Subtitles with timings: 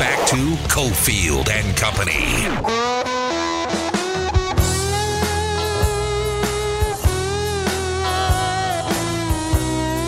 [0.00, 2.14] back to Cofield and Company.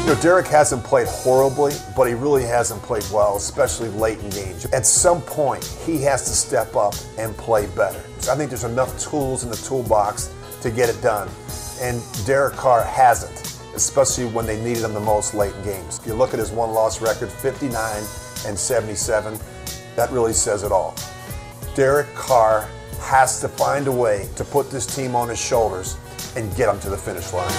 [0.01, 4.31] You know, Derek hasn't played horribly, but he really hasn't played well, especially late in
[4.31, 4.65] games.
[4.73, 8.03] At some point, he has to step up and play better.
[8.21, 11.29] So I think there's enough tools in the toolbox to get it done.
[11.83, 13.43] And Derek Carr hasn't,
[13.77, 15.99] especially when they needed him the most late in games.
[15.99, 17.75] If you look at his one loss record, 59
[18.47, 19.39] and 77,
[19.97, 20.95] that really says it all.
[21.75, 22.69] Derek Carr
[23.01, 25.97] has to find a way to put this team on his shoulders
[26.37, 27.51] and get them to the finish line.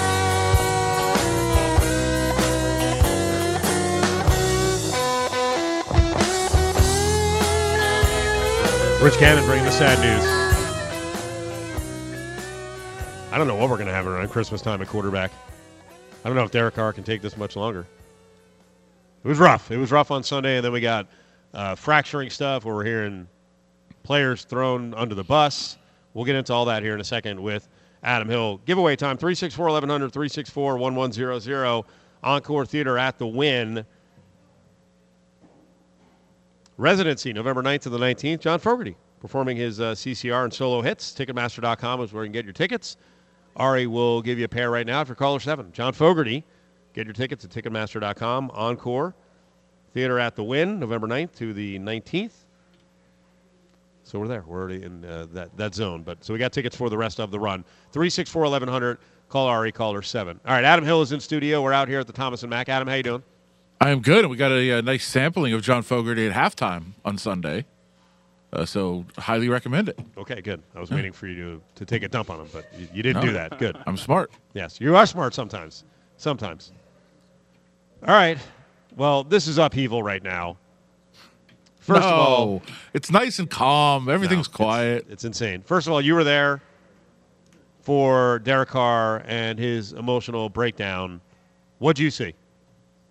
[9.03, 10.23] Rich Gannon bringing the sad news.
[13.33, 15.31] I don't know what we're going to have around Christmas time at quarterback.
[16.23, 17.85] I don't know if Derek Carr can take this much longer.
[19.25, 19.71] It was rough.
[19.71, 21.07] It was rough on Sunday, and then we got
[21.53, 23.27] uh, fracturing stuff where we're hearing
[24.03, 25.77] players thrown under the bus.
[26.13, 27.67] We'll get into all that here in a second with
[28.03, 28.57] Adam Hill.
[28.65, 31.85] Giveaway time 364 1100, 364 1100.
[32.23, 33.85] Encore Theater at the Wynn.
[36.77, 38.39] Residency, November 9th to the 19th.
[38.39, 41.13] John Fogerty performing his uh, CCR and solo hits.
[41.13, 42.97] Ticketmaster.com is where you can get your tickets.
[43.55, 45.71] Ari will give you a pair right now for caller 7.
[45.71, 46.43] John Fogerty,
[46.93, 48.51] get your tickets at Ticketmaster.com.
[48.53, 49.15] Encore
[49.93, 52.31] Theater at the Wynn, November 9th to the 19th.
[54.03, 54.43] So we're there.
[54.45, 56.03] We're already in uh, that, that zone.
[56.03, 57.63] But So we got tickets for the rest of the run.
[57.91, 58.97] 364 1100.
[59.29, 60.39] Call Ari, caller 7.
[60.45, 61.61] All right, Adam Hill is in studio.
[61.61, 62.69] We're out here at the Thomas and Mack.
[62.69, 63.23] Adam, how you doing?
[63.81, 64.27] I am good.
[64.27, 67.65] We got a, a, nice sampling of John Fogerty at halftime on Sunday.
[68.51, 69.97] Uh, so highly recommend it.
[70.17, 70.61] Okay, good.
[70.75, 73.01] I was waiting for you to, to take a dump on him, but you, you
[73.01, 73.57] didn't no, do that.
[73.57, 73.75] Good.
[73.87, 74.31] I'm smart.
[74.53, 75.83] Yes, you are smart sometimes.
[76.17, 76.71] Sometimes.
[78.07, 78.37] All right.
[78.95, 80.57] Well, this is upheaval right now.
[81.79, 82.61] First no, of all,
[82.93, 84.07] it's nice and calm.
[84.07, 85.03] Everything's no, quiet.
[85.03, 85.61] It's, it's insane.
[85.61, 86.61] First of all, you were there
[87.81, 91.19] for Derek Carr and his emotional breakdown.
[91.79, 92.35] What'd you see?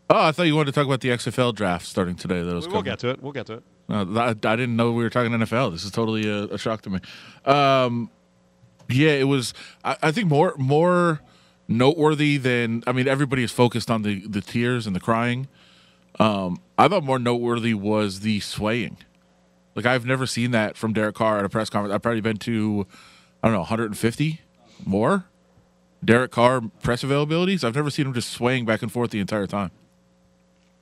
[0.08, 2.42] Oh, I thought you wanted to talk about the XFL draft starting today.
[2.42, 3.22] That was we'll get to it.
[3.22, 3.62] We'll get to it.
[3.88, 5.72] Uh, I, I, didn't know we were talking NFL.
[5.72, 7.00] This is totally a, a shock to me.
[7.44, 8.10] Um,
[8.88, 9.52] yeah, it was.
[9.84, 11.20] I, I, think more more
[11.68, 12.82] noteworthy than.
[12.86, 15.48] I mean, everybody is focused on the the tears and the crying.
[16.18, 18.98] Um, I thought more noteworthy was the swaying.
[19.74, 21.94] Like I've never seen that from Derek Carr at a press conference.
[21.94, 22.86] I've probably been to,
[23.42, 24.40] I don't know, 150
[24.84, 25.24] more.
[26.04, 27.64] Derek Carr press availabilities.
[27.64, 29.70] I've never seen him just swaying back and forth the entire time.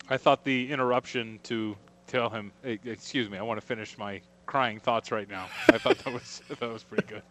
[0.08, 1.76] I thought the interruption to
[2.06, 5.78] tell him, hey, "Excuse me, I want to finish my crying thoughts right now." I
[5.78, 7.22] thought that was that was pretty good.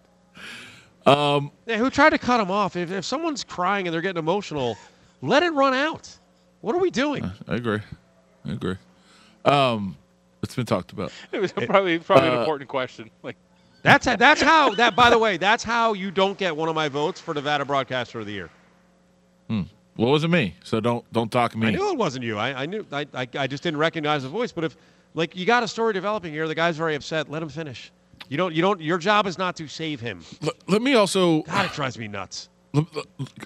[1.11, 2.75] Um, yeah, who tried to cut him off?
[2.75, 4.77] If, if someone's crying and they're getting emotional,
[5.21, 6.09] let it run out.
[6.61, 7.29] What are we doing?
[7.47, 7.79] I agree.
[8.45, 8.75] I agree.
[9.45, 9.95] Um,
[10.43, 11.11] it's been talked about.
[11.31, 13.09] It was probably probably uh, an important question.
[13.23, 13.37] Like
[13.83, 14.95] that's how, that's how that.
[14.95, 18.19] By the way, that's how you don't get one of my votes for Nevada Broadcaster
[18.19, 18.49] of the Year.
[19.49, 19.63] Hmm.
[19.97, 21.67] Well, it wasn't me, so don't don't talk to me.
[21.67, 22.37] I knew it wasn't you.
[22.37, 22.85] I, I knew.
[22.91, 24.51] I, I, I just didn't recognize the voice.
[24.51, 24.77] But if
[25.13, 27.29] like you got a story developing here, the guy's very upset.
[27.29, 27.91] Let him finish.
[28.29, 28.53] You don't.
[28.53, 28.81] You don't.
[28.81, 30.23] Your job is not to save him.
[30.43, 31.41] L- let me also.
[31.43, 32.49] God, it drives me nuts.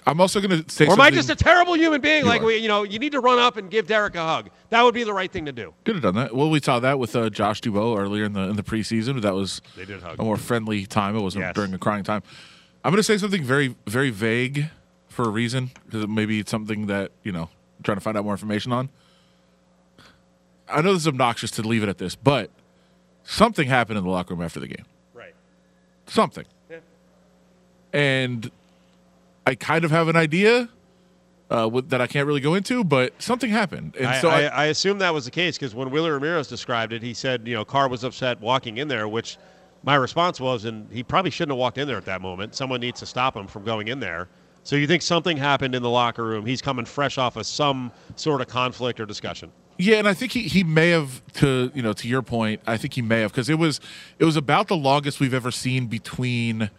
[0.06, 0.86] I'm also going to say.
[0.86, 2.24] Or am I just a terrible human being?
[2.24, 4.50] You like we, you know, you need to run up and give Derek a hug.
[4.68, 5.72] That would be the right thing to do.
[5.84, 6.34] Could have done that.
[6.34, 9.14] Well, we saw that with uh, Josh Dubow earlier in the in the preseason.
[9.14, 10.18] But that was they did hug.
[10.18, 11.16] a more friendly time.
[11.16, 11.54] It wasn't yes.
[11.54, 12.22] during a crying time.
[12.84, 14.66] I'm going to say something very very vague
[15.08, 17.44] for a reason because maybe it's something that you know
[17.78, 18.90] I'm trying to find out more information on.
[20.68, 22.50] I know this is obnoxious to leave it at this, but
[23.22, 24.84] something happened in the locker room after the game.
[25.14, 25.34] Right.
[26.06, 26.44] Something.
[26.68, 26.78] Yeah.
[27.92, 28.50] And
[29.46, 30.68] I kind of have an idea
[31.50, 33.96] uh, with, that I can't really go into, but something happened.
[33.96, 36.48] And I, so I, I, I assume that was the case because when Willie Ramirez
[36.48, 39.36] described it, he said, you know, Carr was upset walking in there, which
[39.82, 42.54] my response was, and he probably shouldn't have walked in there at that moment.
[42.54, 44.28] Someone needs to stop him from going in there.
[44.62, 46.46] So you think something happened in the locker room?
[46.46, 49.52] He's coming fresh off of some sort of conflict or discussion.
[49.76, 52.60] Yeah, and I think he, he may have to you know to your point.
[52.66, 53.80] I think he may have because it was
[54.18, 56.70] it was about the longest we've ever seen between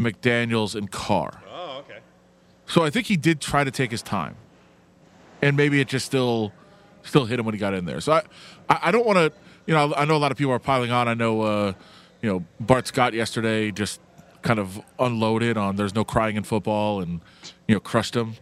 [0.00, 1.42] McDaniels and Carr.
[1.50, 1.98] Oh, okay.
[2.68, 4.36] So I think he did try to take his time,
[5.42, 6.52] and maybe it just still
[7.02, 8.00] still hit him when he got in there.
[8.00, 8.22] So I
[8.68, 9.32] I, I don't want to
[9.66, 11.08] you know I know a lot of people are piling on.
[11.08, 11.72] I know uh,
[12.20, 14.00] you know Bart Scott yesterday just
[14.42, 17.20] kind of unloaded on there's no crying in football and
[17.66, 18.34] you know crushed him.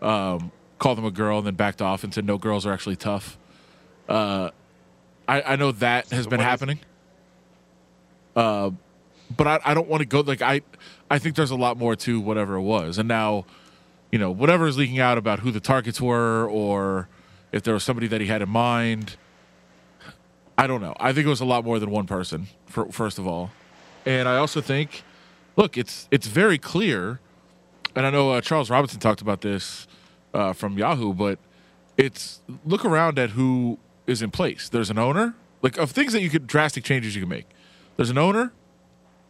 [0.00, 2.96] Um, called him a girl and then backed off and said no girls are actually
[2.96, 3.38] tough.
[4.08, 4.50] Uh,
[5.26, 6.78] I, I, know that has so been happening.
[8.36, 8.70] Uh,
[9.34, 10.62] but I, I don't want to go like I
[11.10, 12.98] I think there's a lot more to whatever it was.
[12.98, 13.46] And now
[14.12, 17.08] you know whatever is leaking out about who the targets were or
[17.52, 19.16] if there was somebody that he had in mind
[20.58, 20.94] I don't know.
[20.98, 22.48] I think it was a lot more than one person.
[22.66, 23.50] For, first of all,
[24.06, 25.02] and I also think,
[25.56, 27.20] look, it's it's very clear,
[27.94, 29.86] and I know uh, Charles Robinson talked about this
[30.32, 31.38] uh, from Yahoo, but
[31.96, 34.68] it's look around at who is in place.
[34.68, 37.46] There's an owner, like of things that you could drastic changes you can make.
[37.96, 38.52] There's an owner,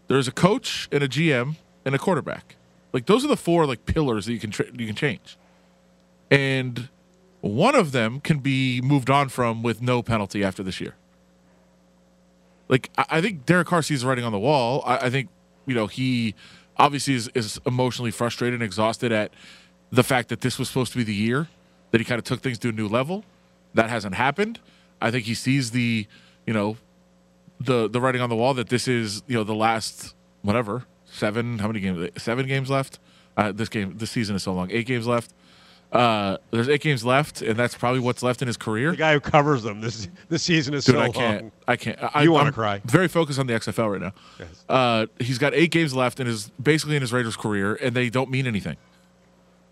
[0.09, 2.56] there's a coach and a GM and a quarterback.
[2.97, 5.37] Like those are the four like pillars that you can tra- you can change,
[6.31, 6.89] and
[7.43, 10.95] one of them can be moved on from with no penalty after this year.
[12.71, 14.83] Like I, I think Derek Carr sees writing on the wall.
[14.87, 15.29] I, I think
[15.67, 16.35] you know he
[16.79, 19.31] obviously is, is emotionally frustrated and exhausted at
[19.91, 21.49] the fact that this was supposed to be the year
[21.91, 23.27] that he kind of took things to a new level.
[23.75, 24.59] That hasn't happened.
[25.03, 26.07] I think he sees the
[26.47, 26.79] you know
[27.61, 30.87] the the writing on the wall that this is you know the last whatever
[31.17, 32.99] seven how many games seven games left.
[33.37, 34.71] Uh, this game this season is so long.
[34.71, 35.33] Eight games left.
[35.93, 38.91] Uh, there's eight games left, and that's probably what's left in his career.
[38.91, 41.43] The guy who covers them this this season is Dude, so I can't.
[41.43, 41.53] long.
[41.69, 41.99] I can't.
[42.15, 42.81] I, You wanna cry.
[42.85, 44.13] Very focused on the XFL right now.
[44.39, 44.65] Yes.
[44.69, 48.11] Uh, he's got eight games left in his basically in his Raiders career, and they
[48.11, 48.77] don't mean anything.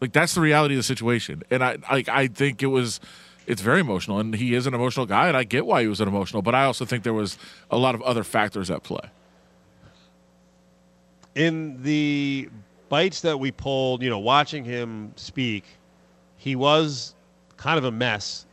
[0.01, 3.01] Like that's the reality of the situation, and I like I think it was.
[3.47, 6.01] It's very emotional, and he is an emotional guy, and I get why he was
[6.01, 6.41] an emotional.
[6.41, 7.37] But I also think there was
[7.71, 9.11] a lot of other factors at play.
[11.35, 12.49] In the
[12.89, 15.65] bites that we pulled, you know, watching him speak,
[16.37, 17.15] he was
[17.57, 18.47] kind of a mess.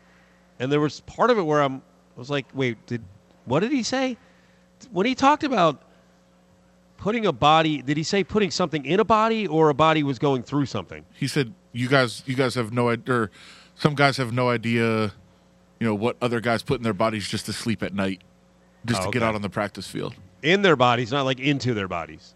[0.59, 3.03] And there was part of it where I'm, I was like, wait, did
[3.45, 4.17] what did he say?
[4.91, 5.81] When he talked about
[6.97, 10.19] putting a body, did he say putting something in a body or a body was
[10.19, 11.03] going through something?
[11.13, 13.13] He said, "You guys, you guys have no idea.
[13.15, 13.31] Or
[13.75, 15.11] some guys have no idea,
[15.79, 18.21] you know, what other guys put in their bodies just to sleep at night,
[18.85, 21.73] just Oh, to get out on the practice field." In their bodies, not like into
[21.73, 22.33] their bodies.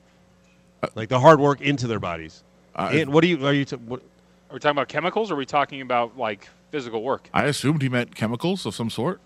[0.96, 2.44] Like the hard work into their bodies.
[2.76, 4.02] Uh, In- what do you, are you, t- what,
[4.50, 5.32] Are we talking about chemicals?
[5.32, 7.30] or Are we talking about like physical work?
[7.34, 9.22] I assumed he meant chemicals of some sort.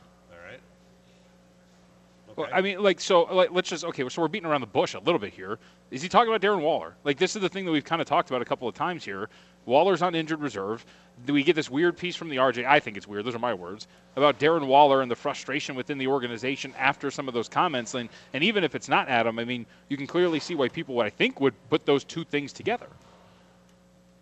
[2.40, 4.08] Well, I mean, like, so like, let's just okay.
[4.08, 5.60] So we're beating around the bush a little bit here.
[5.92, 6.96] Is he talking about Darren Waller?
[7.04, 9.04] Like, this is the thing that we've kind of talked about a couple of times
[9.04, 9.30] here.
[9.66, 10.86] Waller's on injured reserve.
[11.26, 12.66] Do we get this weird piece from the RJ?
[12.66, 13.26] I think it's weird.
[13.26, 17.28] Those are my words about Darren Waller and the frustration within the organization after some
[17.28, 17.94] of those comments.
[17.94, 20.96] And and even if it's not Adam, I mean, you can clearly see why people,
[20.96, 22.88] what I think, would put those two things together.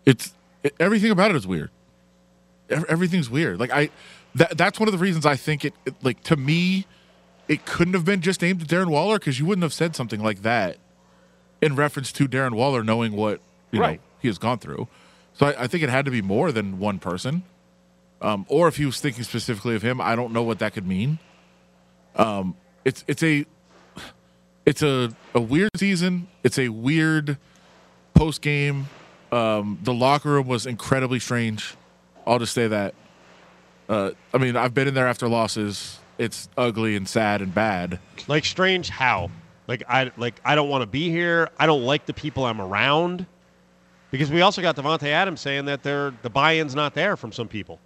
[0.06, 1.70] it's it, everything about it is weird.
[2.70, 3.60] Everything's weird.
[3.60, 3.90] Like I,
[4.34, 6.86] that that's one of the reasons I think it, it like to me,
[7.48, 10.22] it couldn't have been just aimed at Darren Waller because you wouldn't have said something
[10.22, 10.76] like that
[11.62, 13.40] in reference to Darren Waller knowing what
[13.70, 13.98] you Right.
[14.00, 14.88] know he has gone through.
[15.34, 17.42] So I, I think it had to be more than one person.
[18.20, 20.86] Um, or if he was thinking specifically of him, I don't know what that could
[20.86, 21.18] mean.
[22.16, 23.46] Um, it's it's a
[24.66, 26.26] it's a, a weird season.
[26.42, 27.38] It's a weird
[28.14, 28.88] post game.
[29.30, 31.74] Um, the locker room was incredibly strange.
[32.26, 32.94] I'll just say that.
[33.88, 35.98] Uh, I mean, I've been in there after losses.
[36.18, 38.00] It's ugly and sad and bad.
[38.26, 39.30] like strange how?
[39.66, 41.48] Like I like I don't want to be here.
[41.58, 43.26] I don't like the people I'm around.
[44.10, 47.46] Because we also got Davante Adams saying that they're, the buy-in's not there from some
[47.46, 47.78] people.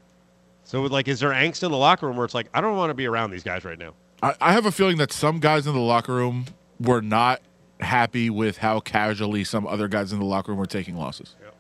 [0.65, 2.91] So like, is there angst in the locker room where it's like I don't want
[2.91, 3.95] to be around these guys right now?
[4.23, 6.47] I, I have a feeling that some guys in the locker room
[6.79, 7.43] were not
[7.81, 11.35] happy with how casually some other guys in the locker room were taking losses.
[11.43, 11.51] Yeah.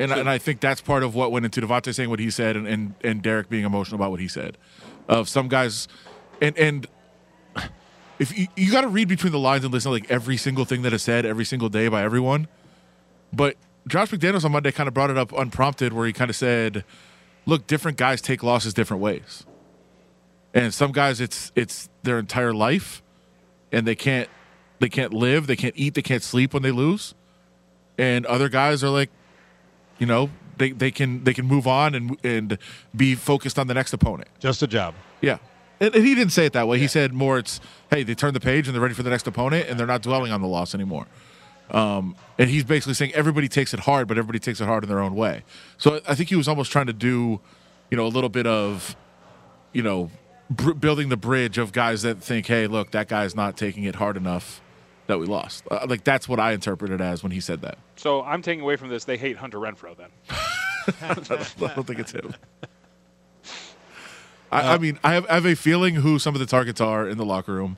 [0.00, 0.02] Okay.
[0.02, 0.12] All right.
[0.12, 2.56] And, and I think that's part of what went into Davante saying what he said
[2.56, 4.58] and, and, and Derek being emotional about what he said.
[5.08, 5.88] Of some guys,
[6.40, 6.86] and and
[8.18, 10.64] if you, you got to read between the lines and listen to like every single
[10.64, 12.48] thing that is said every single day by everyone.
[13.32, 13.56] But
[13.88, 16.84] Josh McDaniels on Monday kind of brought it up unprompted, where he kind of said,
[17.46, 19.44] "Look, different guys take losses different ways,
[20.54, 23.02] and some guys it's it's their entire life,
[23.72, 24.28] and they can't
[24.78, 27.14] they can't live, they can't eat, they can't sleep when they lose,
[27.98, 29.10] and other guys are like,
[29.98, 32.58] you know, they, they can they can move on and and
[32.94, 34.28] be focused on the next opponent.
[34.38, 34.94] Just a job.
[35.20, 35.38] Yeah.
[35.80, 36.78] And, and he didn't say it that way.
[36.78, 37.60] He said more it's,
[37.90, 40.02] hey, they turn the page and they're ready for the next opponent and they're not
[40.02, 41.06] dwelling on the loss anymore.
[41.70, 44.88] Um, and he's basically saying everybody takes it hard, but everybody takes it hard in
[44.88, 45.42] their own way.
[45.78, 47.40] So I think he was almost trying to do,
[47.90, 48.94] you know, a little bit of,
[49.72, 50.10] you know,
[50.50, 53.96] br- building the bridge of guys that think, hey, look, that guy's not taking it
[53.96, 54.60] hard enough
[55.06, 55.64] that we lost.
[55.70, 57.78] Uh, like that's what I interpreted as when he said that.
[57.96, 59.04] So I'm taking away from this.
[59.04, 60.08] They hate Hunter Renfrow then.
[61.00, 61.14] I
[61.74, 62.34] don't think it's him.
[64.50, 67.08] I, I mean, I have, I have a feeling who some of the targets are
[67.08, 67.76] in the locker room.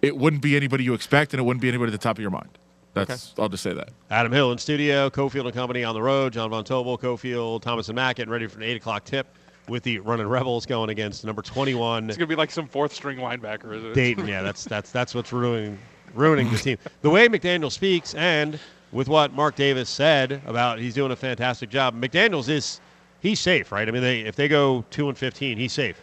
[0.00, 2.22] It wouldn't be anybody you expect, and it wouldn't be anybody at the top of
[2.22, 2.58] your mind.
[2.94, 3.90] That's I'll just say that.
[4.10, 6.32] Adam Hill in studio, Cofield and Company on the road.
[6.32, 9.26] Jon Von Tobel, Cofield, Thomas and Mack getting ready for an eight o'clock tip
[9.68, 12.08] with the running Rebels going against number twenty-one.
[12.08, 13.94] It's gonna be like some fourth string linebacker, is it?
[13.94, 14.28] Dayton.
[14.28, 15.78] Yeah, that's that's that's what's ruining
[16.14, 16.78] ruining the team.
[17.02, 18.58] The way McDaniel speaks, and
[18.92, 22.00] with what Mark Davis said about he's doing a fantastic job.
[22.00, 22.80] McDaniels is
[23.20, 23.88] he's safe, right?
[23.88, 26.00] I mean, they, if they go two and fifteen, he's safe.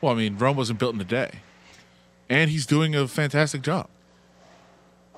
[0.00, 1.30] Well, I mean, Rome wasn't built in a day,
[2.28, 3.88] and he's doing a fantastic job.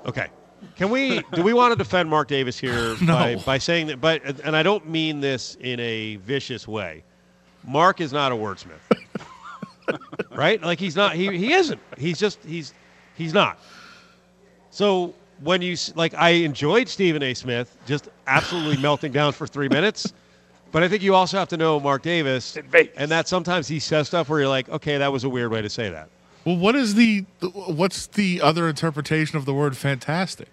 [0.07, 0.29] Okay.
[0.77, 3.15] Can we do we want to defend Mark Davis here No.
[3.15, 7.03] by, by saying that but and I don't mean this in a vicious way.
[7.67, 8.79] Mark is not a wordsmith.
[10.35, 10.61] right?
[10.63, 11.81] Like he's not he, he isn't.
[11.99, 12.75] He's just he's
[13.17, 13.59] he's not.
[14.71, 17.35] So when you like I enjoyed Stephen A.
[17.35, 20.13] Smith just absolutely melting down for 3 minutes.
[20.73, 22.95] But I think you also have to know Mark Davis In Vegas.
[22.97, 25.61] and that sometimes he says stuff where you're like, "Okay, that was a weird way
[25.63, 26.09] to say that."
[26.45, 30.47] Well, what is the what's the other interpretation of the word fantastic?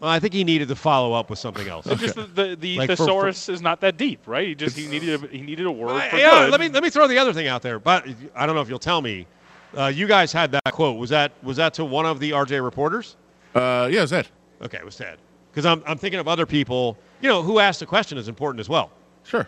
[0.00, 1.86] Well, I think he needed to follow up with something else.
[1.86, 4.46] It's just the the, the Like for- thesaurus is not that deep, right?
[4.48, 6.02] He just he needed a, he needed a word.
[6.10, 6.50] For yeah, good.
[6.52, 8.68] let me let me throw the other thing out there, but I don't know if
[8.68, 9.26] you'll tell me.
[9.76, 10.98] Uh, you guys had that quote.
[10.98, 13.16] Was that was that to one of the RJ reporters?
[13.54, 14.28] Uh, yeah, Zed.
[14.62, 15.18] Okay, it was Ted.
[15.50, 16.96] Because I'm I'm thinking of other people.
[17.20, 18.92] You know, who asked the question is important as well,
[19.24, 19.46] Sure.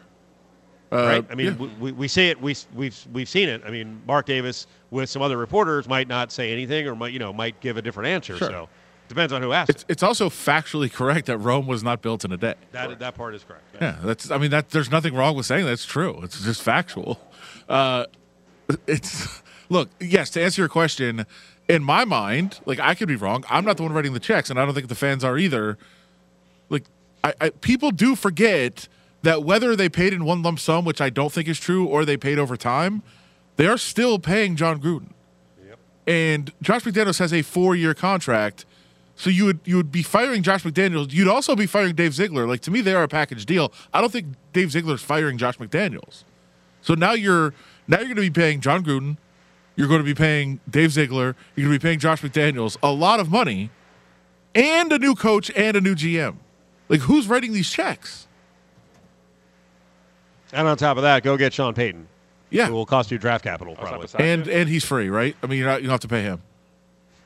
[0.92, 1.26] Uh, right?
[1.30, 1.52] I mean, yeah.
[1.54, 2.40] we, we, we see it.
[2.40, 3.62] We we've we've seen it.
[3.64, 7.20] I mean, Mark Davis with some other reporters might not say anything, or might you
[7.20, 8.36] know might give a different answer.
[8.36, 8.48] Sure.
[8.48, 8.68] So
[9.08, 9.70] depends on who asks.
[9.70, 12.54] it's it's also factually correct that Rome was not built in a day.
[12.72, 13.62] that that part is correct.
[13.80, 14.32] Yeah, that's.
[14.32, 16.18] I mean, that there's nothing wrong with saying that's true.
[16.24, 17.20] It's just factual.
[17.68, 18.06] Uh,
[18.88, 19.88] it's look.
[19.98, 21.24] Yes, to answer your question,
[21.68, 23.44] in my mind, like I could be wrong.
[23.48, 25.78] I'm not the one writing the checks, and I don't think the fans are either.
[26.68, 26.84] Like,
[27.24, 28.88] I, I people do forget
[29.22, 32.04] that whether they paid in one lump sum, which I don't think is true, or
[32.04, 33.02] they paid over time,
[33.56, 35.12] they are still paying Jon Gruden.
[36.06, 38.64] And Josh McDaniels has a four-year contract.
[39.14, 41.12] So you would you would be firing Josh McDaniels.
[41.12, 42.46] You'd also be firing Dave Ziegler.
[42.46, 43.70] Like to me, they are a package deal.
[43.92, 46.24] I don't think Dave Ziegler's firing Josh McDaniels.
[46.80, 47.52] So now you're
[47.86, 49.18] now you're going to be paying Jon Gruden.
[49.76, 51.34] You're going to be paying Dave Ziegler.
[51.56, 53.70] You're going to be paying Josh McDaniels a lot of money,
[54.54, 56.36] and a new coach and a new GM.
[56.88, 58.26] Like who's writing these checks?
[60.52, 62.08] And on top of that, go get Sean Payton.
[62.50, 64.08] Yeah, It will cost you draft capital probably.
[64.18, 65.36] and and he's free, right?
[65.40, 66.42] I mean, you're not, you don't have to pay him.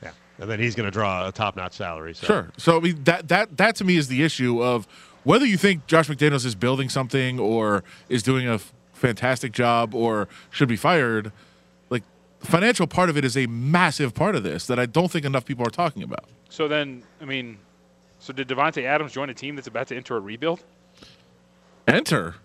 [0.03, 2.13] Yeah, and then he's going to draw a top-notch salary.
[2.13, 2.27] So.
[2.27, 2.51] Sure.
[2.57, 4.87] So I mean that that that to me is the issue of
[5.23, 9.95] whether you think Josh McDaniels is building something or is doing a f- fantastic job
[9.95, 11.31] or should be fired.
[12.45, 15.45] Financial part of it is a massive part of this that I don't think enough
[15.45, 16.25] people are talking about.
[16.49, 17.57] So then, I mean,
[18.19, 20.63] so did Davante Adams join a team that's about to enter a rebuild?
[21.87, 22.35] Enter.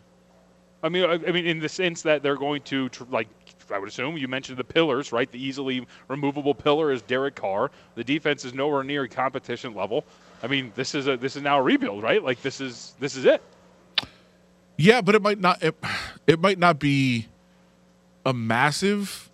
[0.82, 3.28] I mean, I, I mean, in the sense that they're going to tr- like,
[3.70, 5.30] I would assume you mentioned the pillars, right?
[5.30, 7.70] The easily removable pillar is Derek Carr.
[7.94, 10.04] The defense is nowhere near competition level.
[10.42, 12.22] I mean, this is a this is now a rebuild, right?
[12.22, 13.42] Like this is this is it.
[14.76, 15.62] Yeah, but it might not.
[15.62, 15.76] It,
[16.26, 17.28] it might not be
[18.24, 19.29] a massive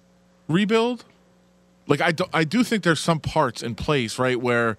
[0.48, 1.04] rebuild.
[1.86, 4.76] Like I do, I do think there's some parts in place, right, where,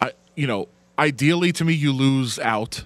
[0.00, 2.84] I, you know, ideally to me you lose out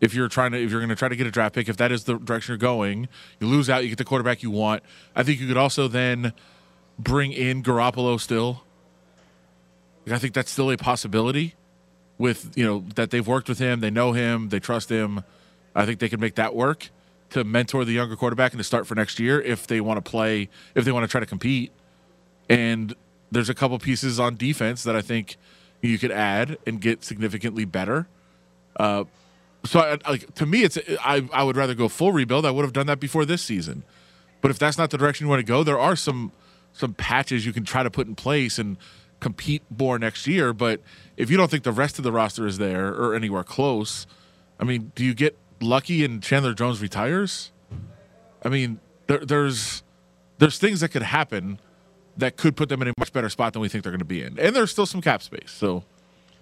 [0.00, 1.68] if you're trying to if you're going to try to get a draft pick.
[1.68, 3.08] If that is the direction you're going,
[3.38, 3.82] you lose out.
[3.82, 4.82] You get the quarterback you want.
[5.14, 6.32] I think you could also then
[6.98, 8.62] bring in Garoppolo still.
[10.10, 11.54] I think that's still a possibility.
[12.18, 15.24] With you know that they've worked with him, they know him, they trust him.
[15.74, 16.90] I think they can make that work
[17.30, 20.10] to mentor the younger quarterback and to start for next year if they want to
[20.10, 21.72] play, if they want to try to compete.
[22.48, 22.94] And
[23.30, 25.36] there's a couple pieces on defense that I think
[25.80, 28.08] you could add and get significantly better.
[28.76, 29.04] Uh,
[29.64, 32.46] so, I, like to me, it's I, I would rather go full rebuild.
[32.46, 33.84] I would have done that before this season.
[34.40, 36.32] But if that's not the direction you want to go, there are some
[36.72, 38.76] some patches you can try to put in place and
[39.20, 40.52] compete more next year.
[40.52, 40.80] But
[41.16, 44.06] if you don't think the rest of the roster is there or anywhere close,
[44.58, 47.50] I mean, do you get lucky and Chandler Jones retires?
[48.44, 49.82] I mean, there, there's
[50.38, 51.58] there's things that could happen
[52.16, 54.04] that could put them in a much better spot than we think they're going to
[54.04, 55.50] be in, and there's still some cap space.
[55.50, 55.84] So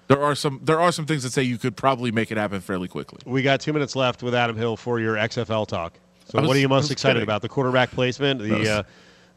[0.06, 2.60] there are some there are some things that say you could probably make it happen
[2.60, 3.18] fairly quickly.
[3.26, 5.94] We got two minutes left with Adam Hill for your XFL talk.
[6.26, 7.22] So, was- what are you most excited kidding.
[7.25, 7.42] about?
[7.42, 8.40] The quarterback placement.
[8.42, 8.82] I was- The uh,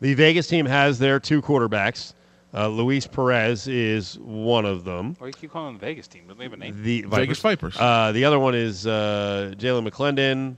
[0.01, 2.13] the Vegas team has their two quarterbacks.
[2.53, 5.15] Uh, Luis Perez is one of them.
[5.19, 6.23] Why do you keep calling them the Vegas team?
[6.27, 6.83] Don't they have a name?
[6.83, 7.77] The Vegas Vipers.
[7.79, 10.57] Uh, the other one is uh, Jalan McClendon.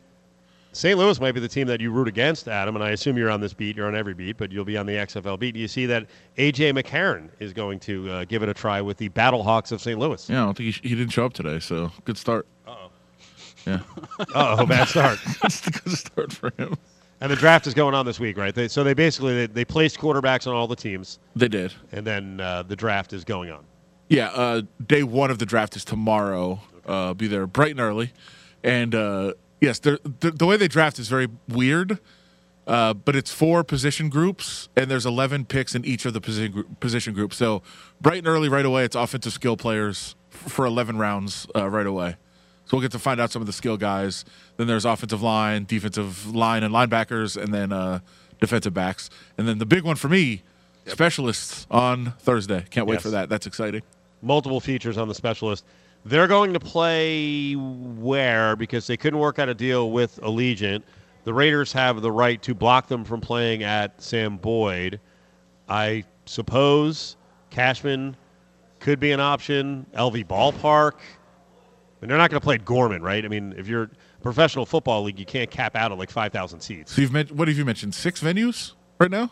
[0.76, 0.98] St.
[0.98, 3.40] Louis might be the team that you root against, Adam, and I assume you're on
[3.42, 3.78] this beat.
[3.78, 5.52] You're on every beat, but you'll be on the XFL beat.
[5.54, 6.08] Do you see that
[6.40, 10.00] AJ McCarron is going to uh, give it a try with the Battlehawks of St.
[10.00, 10.28] Louis?
[10.28, 12.48] Yeah, I don't think he, he didn't show up today, so good start.
[12.68, 12.90] Uh-oh.
[13.68, 13.82] Yeah,
[14.34, 15.20] Oh, bad start.
[15.44, 16.76] that's a good start for him.
[17.24, 18.54] And the draft is going on this week, right?
[18.54, 21.72] They, so they basically they, they placed quarterbacks on all the teams, They did.
[21.94, 23.64] and then uh, the draft is going on.
[24.10, 26.60] Yeah, uh, day one of the draft is tomorrow.
[26.86, 28.12] Uh, be there bright and early,
[28.62, 31.98] and uh, yes, they're- the the way they draft is very weird.
[32.68, 36.52] Uh, but it's four position groups, and there's 11 picks in each of the position
[36.52, 37.38] gr- position groups.
[37.38, 37.62] So
[38.02, 41.86] bright and early, right away, it's offensive skill players f- for 11 rounds uh, right
[41.88, 42.16] away.
[42.74, 44.26] So we'll get to find out some of the skill guys.
[44.58, 48.00] Then there's offensive line, defensive line, and linebackers, and then uh,
[48.42, 49.12] defensive backs.
[49.38, 50.42] And then the big one for me,
[50.88, 52.66] specialists on Thursday.
[52.72, 53.04] Can't wait Yes.
[53.04, 53.30] for that.
[53.30, 53.84] That's exciting.
[54.24, 55.66] multiple features on the specialist.
[56.04, 60.82] They're going to play where because they couldn't work out a deal with Allegiant.
[61.26, 65.00] The Raiders have the right to block them from playing at Sam Boyd.
[65.70, 67.18] I suppose
[67.52, 68.16] Cashman
[68.80, 69.86] could be an option.
[69.94, 70.94] LV Ballpark.
[72.04, 73.24] And they're not going to play at Gorman, right?
[73.24, 73.90] I mean, if you're a
[74.22, 76.94] professional football league, you can't cap out at like 5,000 seats.
[76.94, 77.96] So you've mentioned what have you mentioned?
[77.96, 79.32] Six venues right now.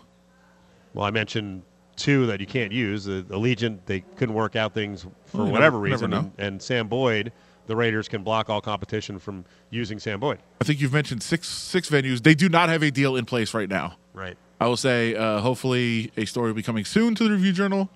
[0.93, 1.63] Well, I mentioned
[1.97, 3.03] two that you can't use.
[3.05, 6.09] The Allegiant, they couldn't work out things for Well, whatever never- never reason.
[6.11, 6.17] know.
[6.19, 7.33] and, and Sam Boyd,
[7.67, 10.39] the Raiders can block all competition from using Sam Boyd.
[10.61, 12.23] I think you've mentioned six six venues.
[12.23, 13.97] They do not have a deal in place right now.
[14.13, 14.37] Right.
[14.59, 17.89] I will say, uh, hopefully, a story will be coming soon to the Review Journal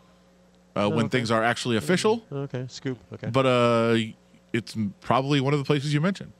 [0.75, 1.07] uh, when Oh, okay.
[1.09, 2.23] things are actually official.
[2.31, 2.65] Okay.
[2.69, 2.97] Scoop.
[3.13, 3.29] Okay.
[3.29, 3.97] But uh,
[4.55, 6.31] it's probably one of the places you mentioned.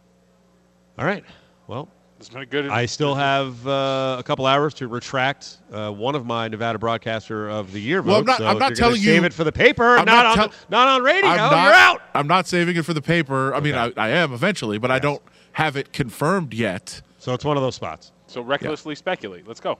[0.97, 1.23] all right.
[1.67, 1.87] Well,
[2.19, 2.69] It's been good.
[2.69, 7.49] I still have uh, a couple hours to retract uh, one of my Nevada Broadcaster
[7.49, 8.07] of the Year votes.
[8.11, 10.05] Well, I'm not- so I'm not you're telling save you- it for the paper, I'm
[10.05, 11.29] not, not on tell- not on radio.
[11.29, 12.01] I'm not, You're out.
[12.13, 13.53] I'm not saving it for the paper.
[13.53, 15.21] I mean, I, I am eventually, but I don't
[15.53, 17.01] have it confirmed yet.
[17.17, 18.11] So it's one of those spots.
[18.27, 19.47] so recklessly speculate.
[19.47, 19.77] Let's go.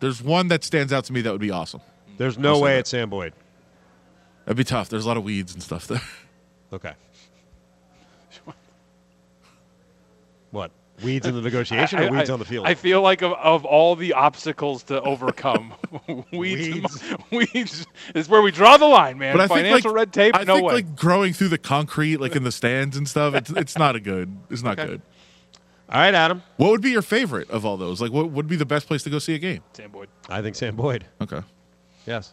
[0.00, 1.80] There's one that stands out to me that would be awesome.
[2.18, 2.80] There's no way that.
[2.80, 3.32] it's Sam Boyd.
[4.44, 4.88] That'd be tough.
[4.90, 6.00] There's a lot of weeds and stuff there.
[6.72, 6.92] Okay.
[10.50, 10.70] what?
[11.02, 12.66] Weeds in the negotiation or I- weeds I- on the field?
[12.66, 15.74] I feel like of, of all the obstacles to overcome,
[16.32, 19.36] weeds, weeds is where we draw the line, man.
[19.36, 20.74] But I think Financial like, red tape, I no think way.
[20.74, 23.34] like growing through the concrete, like in the stands and stuff.
[23.34, 24.34] It's it's not a good.
[24.48, 24.88] It's not Okay.
[24.92, 25.02] good.
[25.90, 26.42] All right, Adam.
[26.56, 28.00] What would be your favorite of all those?
[28.00, 29.62] Like, what would be the best place to go see a game?
[29.74, 31.04] Sam Boyd, I think Sam Boyd.
[31.20, 31.42] Okay.
[32.06, 32.32] Yes.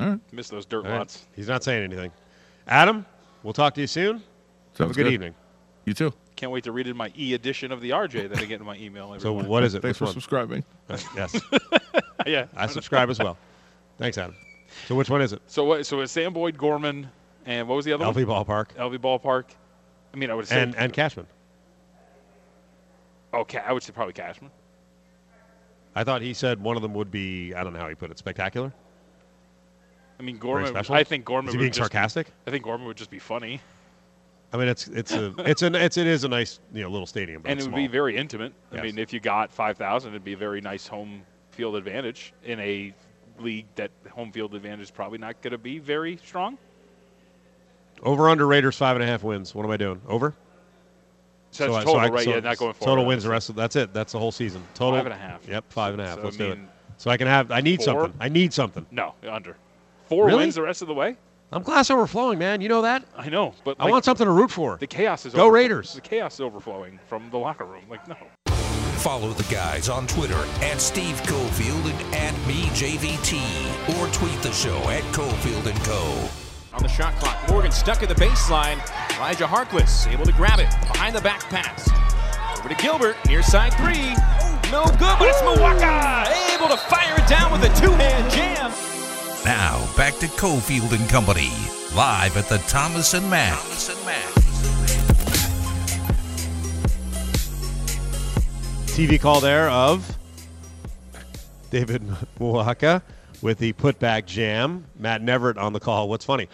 [0.00, 0.20] All right.
[0.32, 0.98] miss those dirt All right.
[0.98, 1.24] lots.
[1.36, 2.10] He's not saying anything.
[2.72, 3.04] Adam,
[3.42, 4.22] we'll talk to you soon.
[4.78, 5.12] Have a good, good.
[5.12, 5.34] evening.
[5.84, 6.10] You too.
[6.36, 8.66] Can't wait to read in my e edition of the RJ that I get in
[8.66, 9.08] my email.
[9.08, 9.50] Every So morning.
[9.50, 9.82] what is it?
[9.82, 10.14] Thanks Which for one?
[10.14, 10.64] subscribing.
[10.88, 11.38] Uh, yes,
[12.26, 12.46] yeah.
[12.56, 13.36] I subscribe as well.
[13.98, 14.34] Thanks, Adam.
[14.88, 15.42] So which one is it?
[15.48, 15.84] So what?
[15.84, 17.10] So it's Sam Boyd, Gorman,
[17.44, 18.46] and what was the other LV one?
[18.46, 19.44] Ballpark LV Ballpark.
[20.14, 21.26] I mean, I would say and and Cashman.
[23.34, 23.58] okay.
[23.58, 24.50] I would say probably Cashman.
[25.94, 27.52] I thought he said one of them would be.
[27.52, 28.16] I don't know how he put it.
[28.16, 28.72] Spectacular.
[30.22, 30.86] I mean, Very Gorman.
[30.90, 32.28] I think Gorman Is he would being just sarcastic?
[32.46, 33.60] I think Gorman would just be funny,
[34.52, 37.06] I mean, it's it's a it's an it's it is a nice you know little
[37.06, 38.52] stadium, but and it it's would be very intimate.
[38.70, 42.34] I mean, if you got five thousand, it'd be a very nice home field advantage
[42.44, 42.92] in a
[43.38, 46.58] league that home field advantage is probably not going to be very strong.
[48.02, 49.54] over under Raiders five and a half wins.
[49.54, 50.02] What am I doing?
[50.06, 50.34] Over.
[51.50, 52.24] So that's I- total, I- right?
[52.24, 52.90] so yeah, not going forward.
[52.90, 53.94] Total wins the rest of that's it.
[53.94, 54.62] That's the whole season.
[54.74, 55.48] Total Five and a half.
[55.48, 56.16] Yep, five and a half.
[56.16, 56.58] So, Let's I do it.
[56.98, 57.50] So I can have.
[57.50, 57.84] I need four?
[57.86, 58.14] something.
[58.20, 58.84] I need something.
[58.90, 59.56] No, under.
[60.12, 60.40] Four Really?
[60.44, 61.16] wins the rest of the way.
[61.52, 62.60] I'm glass overflowing, man.
[62.60, 63.02] You know that.
[63.16, 64.76] I know, but I want something to root for.
[64.78, 65.94] the chaos is Go overflow- Raiders.
[65.94, 67.84] The chaos is overflowing from the locker room.
[67.88, 68.16] Like no.
[68.98, 73.40] Follow the guys on Twitter at Steve Cofield and at MeJVT
[73.98, 76.28] or tweet the show at Cofield and Co.
[76.74, 78.76] On the shot clock, Morgan stuck at the baseline.
[79.16, 81.88] Elijah Harkless able to grab it behind the back pass.
[82.58, 84.12] Over to Gilbert, near side three.
[84.70, 88.70] No good, but it's Muoka able to fire it down with a two-hand jam.
[89.44, 91.50] Now back to Cofield and Company,
[91.96, 93.58] live at the Thomas and Mack.
[93.58, 94.28] Thomas and Mack.
[98.86, 100.16] TV call there of
[101.70, 102.02] David
[102.38, 103.02] Muoka
[103.40, 104.84] with the putback jam.
[104.96, 106.08] Matt Neverett on the call.
[106.08, 106.48] What's funny?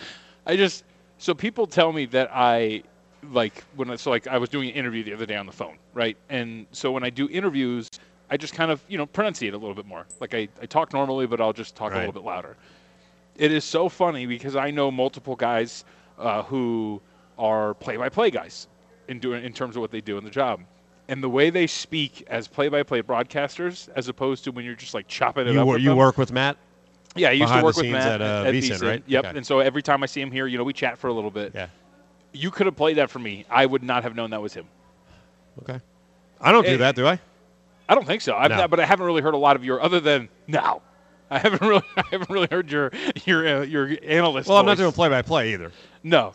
[0.47, 0.85] I just
[1.19, 2.85] so people tell me that I
[3.33, 5.53] like when I, so like I was doing an interview the other day on the
[5.53, 6.17] phone, right?
[6.31, 7.91] And so when I do interviews,
[8.31, 10.07] I just kind of you know pronunciate a little bit more.
[10.21, 12.57] Like I, I talk normally, but I'll just talk a little bit louder.
[13.39, 15.85] It is so funny because I know multiple guys
[16.19, 17.01] uh, who
[17.39, 18.67] are play-by-play guys
[19.07, 20.61] in doing in terms of what they do in the job.
[21.09, 25.09] And the way they speak as play-by-play broadcasters, as opposed to when you're just like
[25.09, 25.67] chopping it You, up.
[25.67, 25.99] wor- with you them.
[25.99, 26.59] work with Matt.
[27.17, 28.83] Yeah, I used behind to work with Matt at, uh, VSiN, VSiN.
[28.87, 29.03] right?
[29.07, 29.25] Yep.
[29.25, 29.37] Okay.
[29.39, 31.31] And so every time I see him here, you know, we chat for a little
[31.31, 31.53] bit.
[31.55, 31.69] Yeah.
[32.35, 33.47] You could have played that for me.
[33.49, 34.67] I would not have known that was him.
[35.63, 35.81] Okay.
[36.41, 37.19] I don't do that, do I?
[37.89, 38.37] I don't think so.
[38.37, 38.59] I've No.
[38.59, 40.83] not, but I haven't really heard a lot of your other than now.
[41.31, 42.91] I haven't really, I haven't really heard your
[43.25, 44.49] your uh, your analyst.
[44.49, 45.73] Well, I'm not doing play by play either.
[46.03, 46.33] No,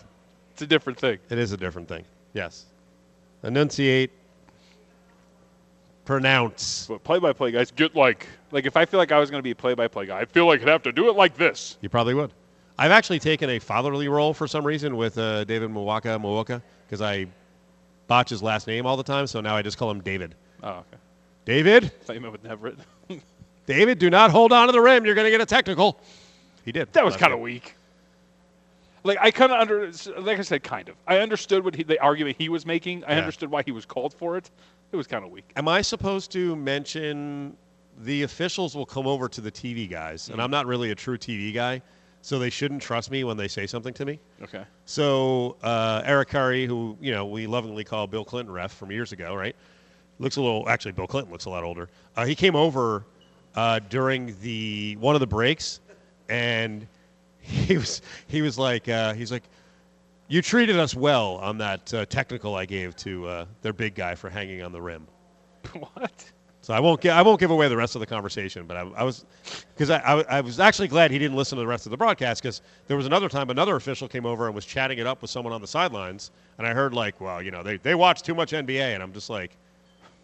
[0.51, 1.17] it's a different thing.
[1.29, 2.05] It is a different thing.
[2.33, 2.65] Yes.
[3.43, 4.11] Enunciate.
[6.05, 6.87] Pronounce.
[6.87, 9.51] But play-by-play guys get like like if I feel like I was going to be
[9.51, 11.77] a play-by-play guy, I feel like I'd have to do it like this.
[11.81, 12.31] You probably would.
[12.77, 17.01] I've actually taken a fatherly role for some reason with uh, David Mwaka Mwoka because
[17.01, 17.27] I
[18.07, 20.35] botch his last name all the time, so now I just call him David.
[20.61, 20.97] Oh, okay.
[21.45, 22.77] David, Thought you meant with Everett.
[23.65, 25.05] David, do not hold on to the rim.
[25.05, 25.99] You're going to get a technical.
[26.65, 26.91] He did.
[26.93, 27.75] that was kind of weak.
[29.05, 30.95] Like I kind of under, like I said, kind of.
[31.05, 33.03] I understood what he, the argument he was making.
[33.03, 33.19] I Yeah.
[33.19, 34.49] understood why he was called for it.
[34.91, 35.51] It was kind of weak.
[35.57, 37.57] Am I supposed to mention
[37.99, 41.17] the officials will come over to the TV guys, and I'm not really a true
[41.17, 41.81] TV guy,
[42.21, 44.19] so they shouldn't trust me when they say something to me.
[44.41, 44.63] Okay.
[44.85, 49.11] So uh, Eric Curry, who you know we lovingly call Bill Clinton ref from years
[49.11, 49.55] ago, right?
[50.19, 50.69] Looks a little.
[50.69, 51.89] Actually, Bill Clinton looks a lot older.
[52.15, 53.03] Uh, he came over
[53.55, 55.79] uh, during the one of the breaks,
[56.29, 56.87] and
[57.39, 59.43] he was he was like uh, he's like,
[60.27, 64.15] you treated us well on that uh, technical I gave to uh, their big guy
[64.15, 65.05] for hanging on the rim.
[65.93, 66.31] what?
[66.63, 68.81] So I won't gi- I won't give away the rest of the conversation, but I,
[68.95, 69.25] I was
[69.75, 71.97] because I, I, I was actually glad he didn't listen to the rest of the
[71.97, 75.21] broadcast because there was another time another official came over and was chatting it up
[75.21, 78.21] with someone on the sidelines, and I heard like, well, you know, they they watch
[78.21, 79.57] too much NBA, and I'm just like,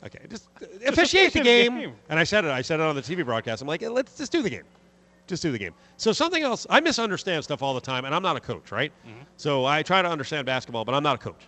[0.06, 1.78] okay, just uh, officiate the officiate the game.
[1.78, 1.94] game.
[2.10, 3.62] And I said it, I said it on the TV broadcast.
[3.62, 4.64] I'm like, let's just do the game,
[5.28, 5.74] just do the game.
[5.98, 8.92] So something else, I misunderstand stuff all the time, and I'm not a coach, right?
[9.06, 9.22] Mm-hmm.
[9.38, 11.48] So I try to understand basketball, but I'm not a coach.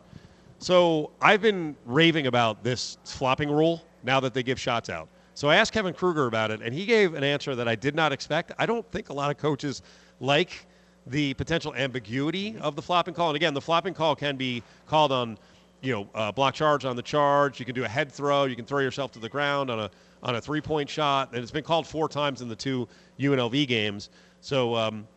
[0.60, 5.10] So I've been raving about this flopping rule now that they give shots out.
[5.34, 7.96] So I asked Kevin Kruger about it, and he gave an answer that I did
[7.96, 8.52] not expect.
[8.60, 9.82] I don't think a lot of coaches
[10.20, 10.68] like
[11.08, 13.30] the potential ambiguity of the flopping call.
[13.30, 15.38] And again, the flopping call can be called on,
[15.82, 17.60] you know, uh, block charge on the charge.
[17.60, 18.46] You can do a head throw.
[18.46, 19.90] You can throw yourself to the ground on a
[20.24, 21.30] on a three point shot.
[21.34, 22.88] And it's been called four times in the two
[23.20, 24.10] UNLV games.
[24.42, 25.08] So um,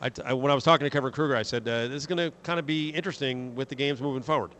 [0.00, 2.18] I, I- when I was talking to Kevin Kruger, I said uh, this is going
[2.18, 4.50] to kind of be interesting with the games moving forward.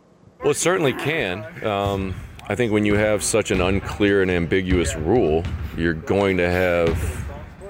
[0.41, 1.45] Well, it certainly can.
[1.65, 2.15] Um,
[2.49, 5.43] I think when you have such an unclear and ambiguous rule,
[5.77, 6.97] you're going to have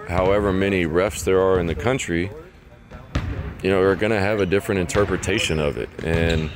[0.07, 2.31] however many refs there are in the country,
[3.61, 5.89] you know, are going to have a different interpretation of it.
[6.03, 6.49] And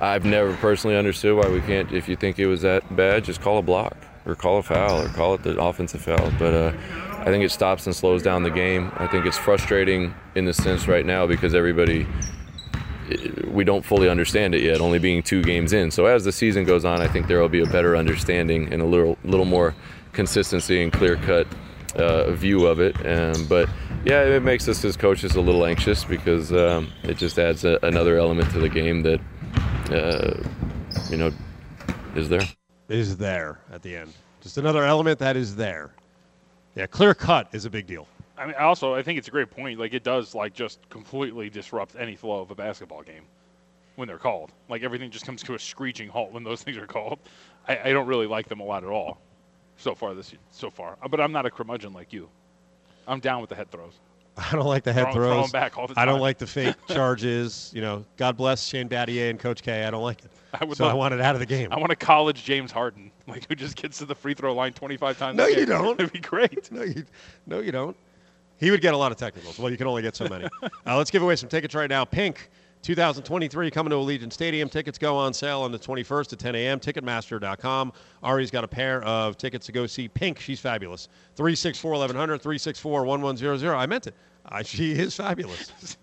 [0.00, 3.40] I've never personally understood why we can't, if you think it was that bad, just
[3.40, 6.32] call a block or call a foul or call it the offensive foul.
[6.38, 6.72] But uh,
[7.20, 8.92] I think it stops and slows down the game.
[8.96, 12.06] I think it's frustrating in the sense right now because everybody
[13.46, 15.90] we don't fully understand it yet, only being two games in.
[15.90, 18.82] So as the season goes on, I think there will be a better understanding and
[18.82, 19.74] a little little more
[20.12, 21.46] consistency and clear cut
[21.94, 22.94] uh, view of it.
[23.06, 23.68] Um, but
[24.04, 27.78] yeah, it makes us as coaches a little anxious because um, it just adds a,
[27.82, 29.20] another element to the game that
[29.90, 30.34] uh,
[31.10, 31.32] you know
[32.14, 32.42] is there.
[32.88, 34.12] is there at the end.
[34.40, 35.92] Just another element that is there.
[36.74, 38.06] Yeah, clear cut is a big deal.
[38.38, 39.78] I mean, also, I think it's a great point.
[39.78, 43.22] Like, it does like just completely disrupt any flow of a basketball game
[43.96, 44.52] when they're called.
[44.68, 47.18] Like everything just comes to a screeching halt when those things are called.
[47.66, 49.18] I, I don't really like them a lot at all
[49.76, 50.96] so far this so far.
[51.10, 52.28] But I'm not a curmudgeon like you.
[53.08, 53.94] I'm down with the head throws.
[54.52, 55.52] I don't like the head Throw- throw 'em throws.
[55.52, 57.70] back all the I don't like the fake charges.
[57.74, 59.84] You know, God bless Shane Battier and Coach K.
[59.84, 60.30] I don't like it.
[60.58, 61.72] I would so I want it out of the game.
[61.72, 64.72] I want a college James Harden, like who just gets to the free throw line
[64.72, 65.36] 25 times.
[65.36, 65.98] No, you don't.
[66.00, 66.70] It'd be great.
[66.70, 67.04] no, you,
[67.46, 67.96] no, you don't.
[68.58, 69.58] He would get a lot of technicals.
[69.58, 70.46] Well, you can only get so many.
[70.86, 72.04] uh, let's give away some tickets right now.
[72.06, 72.48] Pink,
[72.86, 74.68] 2023, coming to Allegiant Stadium.
[74.68, 76.78] Tickets go on sale on the 21st at 10 a.m.
[76.78, 77.92] Ticketmaster.com.
[78.22, 80.38] Ari's got a pair of tickets to go see Pink.
[80.38, 81.08] She's fabulous.
[81.34, 83.74] 364 1100, 364 1100.
[83.74, 84.14] I meant it.
[84.44, 85.96] Uh, she is fabulous.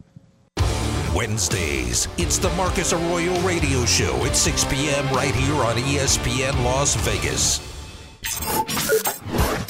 [1.16, 5.08] Wednesdays, it's the Marcus Arroyo Radio Show at 6 p.m.
[5.16, 7.62] right here on ESPN Las Vegas.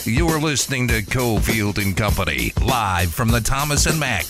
[0.07, 4.25] You're listening to Cofield and Company live from the Thomas and Mack.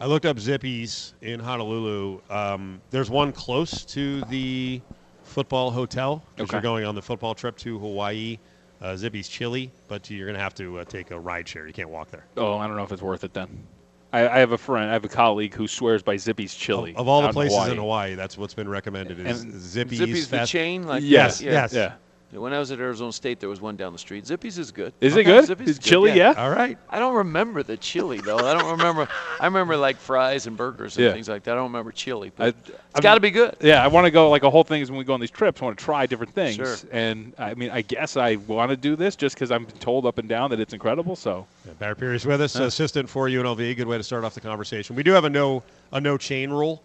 [0.00, 2.20] I looked up Zippy's in Honolulu.
[2.30, 4.80] Um, there's one close to the
[5.24, 6.56] football hotel because Okay.
[6.56, 8.38] you're going on the football trip to Hawaii.
[8.80, 11.66] Uh, Zippy's chilly, but you're going to have to uh, take a ride share.
[11.66, 12.24] You can't walk there.
[12.36, 13.66] Oh, I don't know if it's worth it then.
[14.12, 16.94] I, I have a friend, I have a colleague who swears by Zippy's chili.
[16.94, 17.72] Of all the out places Hawaii.
[17.72, 19.98] in Hawaii, that's what's been recommended is And Zippy's.
[19.98, 21.50] Zippy's the chain, like Yes, yeah.
[21.52, 21.72] yes.
[21.74, 21.94] Yeah.
[22.30, 24.26] When I was at Arizona State, there was one down the street.
[24.26, 24.92] Zippy's is good.
[25.00, 25.46] Is it good?
[25.46, 26.34] Zippy's Is good, chili, yeah?
[26.36, 26.76] All right.
[26.90, 28.36] I don't remember the chili though.
[28.36, 29.08] I don't remember.
[29.40, 31.12] I remember like fries and burgers and Yeah.
[31.12, 31.52] things like that.
[31.52, 33.56] I don't remember chili, but I- it's I'm- got to be good.
[33.62, 34.28] Yeah, I want to go.
[34.28, 36.04] Like a whole thing is when we go on these trips, I want to try
[36.04, 36.56] different things.
[36.56, 36.76] Sure.
[36.92, 40.18] And I mean, I guess I want to do this just because I'm told up
[40.18, 41.16] and down that it's incredible.
[41.16, 43.74] So Yeah, Barret Peery's with us, assistant for UNLV.
[43.74, 44.96] Good way to start off the conversation.
[44.96, 45.62] We do have a no
[45.92, 46.82] a no chain rule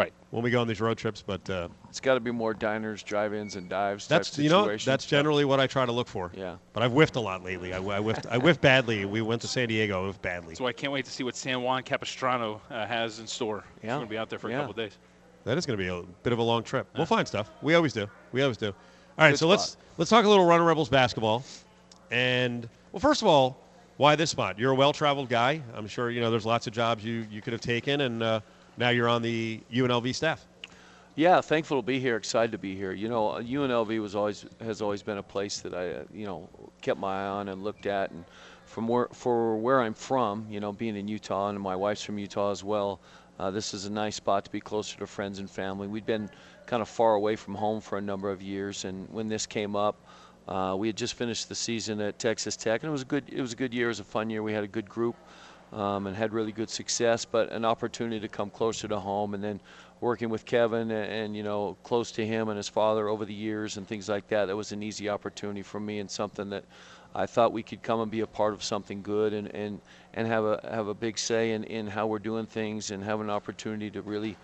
[0.00, 0.12] right.
[0.30, 3.02] when we go on these road trips, but uh, It's got to be more diners,
[3.02, 4.06] drive-ins, and dives.
[4.06, 6.30] type that's you know that's generally what I try to look for.
[6.34, 6.56] Yeah.
[6.72, 7.72] But I've whiffed a lot lately.
[7.72, 9.04] I, I whiffed I whiffed badly.
[9.04, 10.02] We went to San Diego.
[10.02, 10.54] I whiffed badly.
[10.54, 13.64] So I can't wait to see what San Juan Capistrano uh, has in store.
[13.80, 13.96] He's Yeah.
[13.96, 14.58] going to be out there for a Yeah.
[14.60, 14.96] couple days.
[15.44, 16.86] That is going to be a bit of a long trip.
[16.96, 17.50] We'll find stuff.
[17.62, 18.06] We always do.
[18.32, 18.68] We always do.
[18.68, 18.74] All
[19.18, 21.44] right, Good so let's let's talk a little Runnin' Rebels basketball.
[22.10, 23.58] And well, first of all,
[23.96, 24.58] why this spot?
[24.58, 25.62] You're a well-traveled guy.
[25.74, 28.40] I'm sure you know there's lots of jobs you you could have taken, and uh,
[28.80, 30.44] now you're on the UNLV staff.
[31.14, 32.16] Yeah, thankful to be here.
[32.16, 32.92] Excited to be here.
[32.92, 36.48] You know, UNLV was always has always been a place that I, you know,
[36.80, 38.24] kept my eye on and looked at and
[38.64, 42.18] from where for where I'm from, you know, being in Utah and my wife's from
[42.18, 43.00] Utah as well.
[43.38, 45.86] Uh, this is a nice spot to be closer to friends and family.
[45.86, 46.30] We'd been
[46.66, 49.76] kind of far away from home for a number of years, and when this came
[49.76, 49.96] up,
[50.48, 53.24] uh, we had just finished the season at Texas Tech, and it was a good.
[53.28, 53.86] It was a good year.
[53.86, 54.42] It was a fun year.
[54.42, 55.16] We had a good group,
[55.72, 57.24] um, and had really good success.
[57.24, 59.60] But an opportunity to come closer to home, and then
[60.00, 63.34] working with Kevin and, and, you know close to him and his father over the
[63.34, 64.46] years and things like that.
[64.46, 66.64] That was an easy opportunity for me and something that
[67.14, 69.80] I thought we could come and be a part of something good and, and,
[70.14, 73.20] and have a have a big say in, in how we're doing things and have
[73.20, 74.36] an opportunity to really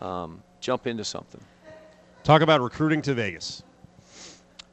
[0.00, 1.40] um, jump into something.
[2.24, 3.62] Talk about recruiting to Vegas.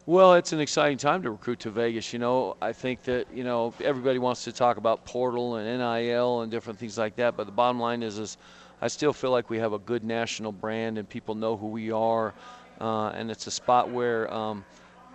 [0.09, 2.13] Well, it's an exciting time to recruit to Vegas.
[2.13, 6.41] You know, I think that you know everybody wants to talk about portal and NIL
[6.41, 8.37] and different things like that, but the bottom line is, is
[8.81, 11.91] I still feel like we have a good national brand and people know who we
[11.91, 12.33] are,
[12.81, 14.33] uh, and it's a spot where.
[14.33, 14.65] Um,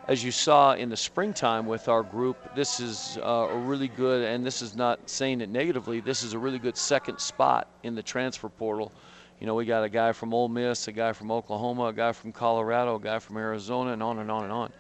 [0.07, 4.23] as you saw in the springtime with our group, this is uh, a really good,
[4.23, 7.95] and this is not saying it negatively, this is a really good second spot in
[7.95, 8.93] the transfer portal.
[9.41, 12.13] You know, we got a guy from Ole Miss, a guy from Oklahoma, a guy
[12.13, 14.73] from Colorado, a guy from Arizona, and on and on and on.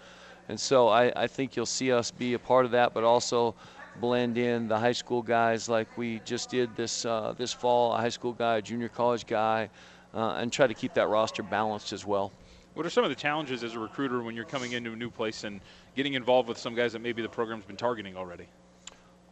[0.48, 3.54] And so I, I think you'll see us be a part of that, but also
[4.00, 7.96] blend in the high school guys like we just did this uh, this fall, a
[7.96, 9.68] high school guy, a junior college guy,
[10.14, 12.32] uh, and try to keep that roster balanced as well.
[12.74, 15.10] What are some of the challenges as a recruiter when you're coming into a new
[15.10, 15.60] place and
[15.94, 18.48] getting involved with some guys that maybe the program's been targeting already?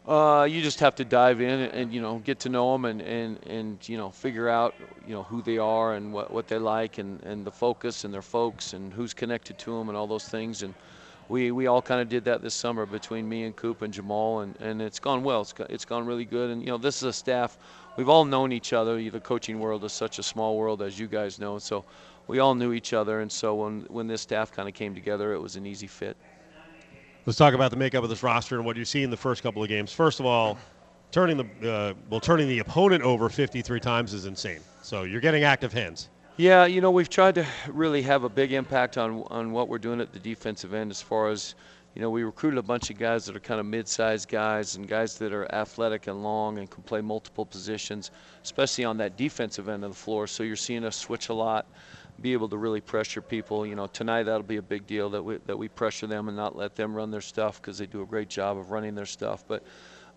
[0.06, 2.86] Uh, you just have to dive in and, and, you know get to know them
[2.86, 4.74] and, and, and you know figure out
[5.06, 8.12] you know who they are and what, what they like and, and the focus and
[8.12, 10.64] their folks and who's connected to them and all those things.
[10.64, 10.74] And
[11.28, 14.40] we, we all kind of did that this summer between me and Coop and Jamal
[14.40, 15.42] and, and it's gone well.
[15.42, 16.50] It's, it's gone really good.
[16.50, 17.56] And you know this is a staff
[17.96, 19.00] we've all known each other.
[19.08, 21.60] The coaching world is such a small world as you guys know.
[21.60, 21.84] So
[22.26, 23.20] we all knew each other.
[23.20, 26.16] And so when when this staff kind of came together it was an easy fit.
[27.24, 29.44] Let's talk about the makeup of this roster and what you see in the first
[29.44, 29.92] couple of games.
[29.92, 30.58] First of all,
[31.12, 34.58] turning the uh, well, turning the opponent over 53 times is insane.
[34.82, 36.08] So you're getting active hands.
[36.36, 39.78] Yeah, you know we've tried to really have a big impact on on what we're
[39.78, 41.54] doing at the defensive end as far as
[41.94, 44.88] you know we recruited a bunch of guys that are kind of mid-sized guys and
[44.88, 48.10] guys that are athletic and long and can play multiple positions,
[48.42, 50.26] especially on that defensive end of the floor.
[50.26, 51.66] So you're seeing us switch a lot
[52.20, 53.66] be able to really pressure people.
[53.66, 56.36] You know, tonight that'll be a big deal that we that we pressure them and
[56.36, 59.06] not let them run their stuff because they do a great job of running their
[59.06, 59.44] stuff.
[59.46, 59.62] But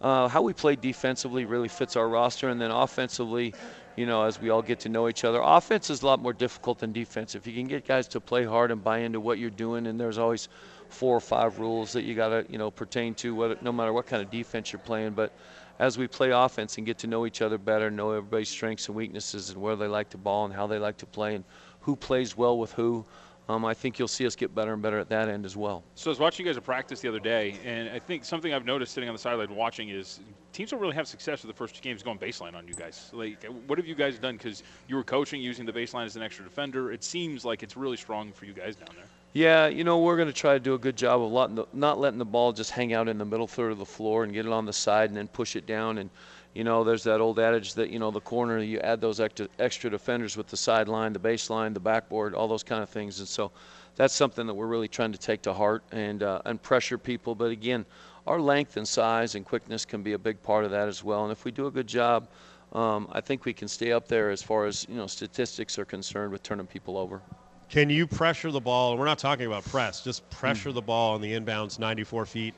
[0.02, 3.54] uh, how we play defensively really fits our roster, and then offensively,
[3.96, 6.34] you know, as we all get to know each other, offense is a lot more
[6.34, 7.34] difficult than defense.
[7.34, 10.00] If you can get guys to play hard and buy into what you're doing, and
[10.00, 10.50] there's always
[10.90, 13.94] four or five rules that you got to you know pertain to, whether, no matter
[13.94, 15.32] what kind of defense you're playing, but
[15.80, 18.96] as we play offense and get to know each other better, know everybody's strengths and
[18.96, 21.44] weaknesses and where they like to ball and how they like to play and
[21.86, 23.06] who plays well with who.
[23.48, 25.84] Um, I think you'll see us get better and better at that end as well.
[25.94, 28.52] So I was watching you guys at practice the other day, and I think something
[28.52, 30.20] I've noticed sitting on the sideline watching is
[30.52, 33.12] teams don't really have success with the first two games going baseline on you guys.
[33.14, 34.38] Like, what have you guys done?
[34.38, 36.92] Because you were coaching using the baseline as an extra defender.
[36.92, 39.06] It seems like it's really strong for you guys down there.
[39.34, 42.18] Yeah, you know, we're going to try to do a good job of not letting
[42.18, 44.52] the ball just hang out in the middle third of the floor and get it
[44.52, 46.10] on the side and then push it down and–
[46.56, 49.50] you know, there's that old adage that, you know, the corner, you add those extra,
[49.60, 53.20] extra defenders with the sideline, the baseline, the backboard, all those kind of things.
[53.20, 53.52] And so
[53.98, 57.36] that's something that we're really trying to take to heart and, uh, and pressure people.
[57.36, 57.86] But again,
[58.26, 61.24] our length and size and quickness can be a big part of that as well.
[61.24, 62.30] And if we do a good job,
[62.72, 65.86] um, I think we can stay up there as far as, you know, statistics are
[65.86, 67.22] concerned with turning people over.
[67.68, 68.98] Can you pressure the ball?
[68.98, 70.76] We're not talking about press, just pressure mm.
[70.76, 72.54] the ball on the inbounds 94 feet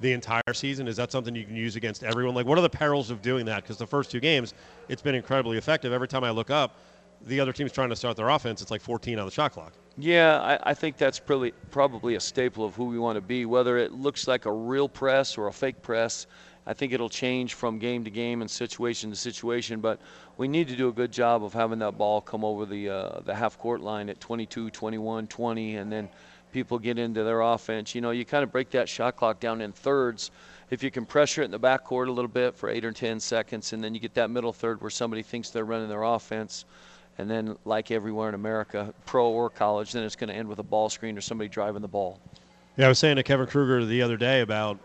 [0.00, 0.88] the entire season?
[0.88, 2.34] Is that something you can use against everyone?
[2.34, 3.62] Like, what are the perils of doing that?
[3.62, 4.54] Because the first two games,
[4.88, 5.92] it's been incredibly effective.
[5.92, 6.76] Every time I look up,
[7.26, 8.62] the other team's trying to start their offense.
[8.62, 9.72] It's like 14 on the shot clock.
[9.98, 13.44] Yeah, I, I think that's probably probably a staple of who we want to be.
[13.44, 16.26] Whether it looks like a real press or a fake press,
[16.66, 19.80] I think it'll change from game to game and situation to situation.
[19.80, 20.00] But
[20.38, 23.20] we need to do a good job of having that ball come over the uh,
[23.20, 26.08] the half court line at 22, 21, 20, and then
[26.52, 27.94] people get into their offense.
[27.94, 30.30] You know, you kind of break that shot clock down in thirds.
[30.70, 33.18] If you can pressure it in the backcourt a little bit for eight or ten
[33.18, 36.64] seconds, and then you get that middle third where somebody thinks they're running their offense,
[37.18, 40.58] and then like everywhere in America, pro or college, then it's going to end with
[40.58, 42.20] a ball screen or somebody driving the ball.
[42.76, 44.78] Yeah, I was saying to Kevin Kruger the other day about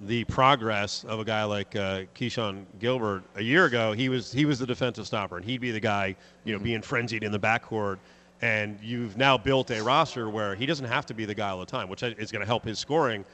[0.00, 3.22] the progress of a guy like uh, Keshon Gilbert.
[3.36, 6.14] A year ago, he was he was the defensive stopper, and he'd be the guy,
[6.44, 6.64] you know, mm-hmm.
[6.64, 7.98] being frenzied in the backcourt
[8.44, 11.60] and you've now built a roster where he doesn't have to be the guy all
[11.60, 13.24] the time, which is going to help his scoring.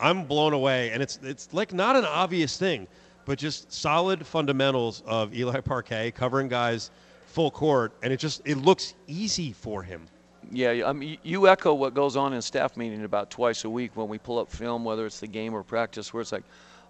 [0.00, 2.88] I'm blown away, and it's it's like not an obvious thing,
[3.26, 6.90] but just solid fundamentals of Eli Parquet covering guys
[7.26, 10.04] full court, and it just it looks easy for him.
[10.50, 13.70] Yeah, I mean, um, you echo what goes on in staff meeting about twice a
[13.70, 16.44] week when we pull up film, whether it's the game or practice, where it's like,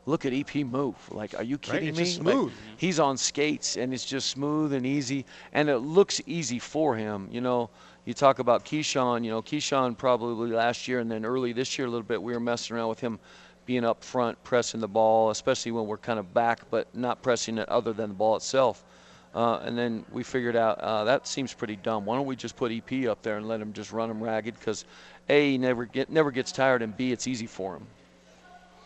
[0.07, 0.95] look at EP move.
[1.11, 2.05] Like, are you kidding It's me?
[2.05, 6.59] just Like, he's on skates and it's just smooth and easy, and it looks easy
[6.59, 7.29] for him.
[7.31, 7.69] You know,
[8.05, 9.25] you talk about Keshon.
[9.25, 12.23] You know, Keshon probably last year and then early this year a little bit.
[12.23, 13.19] We were messing around with him
[13.67, 17.59] being up front, pressing the ball, especially when we're kind of back, but not pressing
[17.59, 18.85] it other than the ball itself.
[19.35, 22.07] Uh, and then we figured out uh, that seems pretty dumb.
[22.07, 24.59] Why don't we just put EP up there and let him just run him ragged?
[24.59, 24.85] Because
[25.29, 27.87] a he never get never gets tired, and b it's easy for him.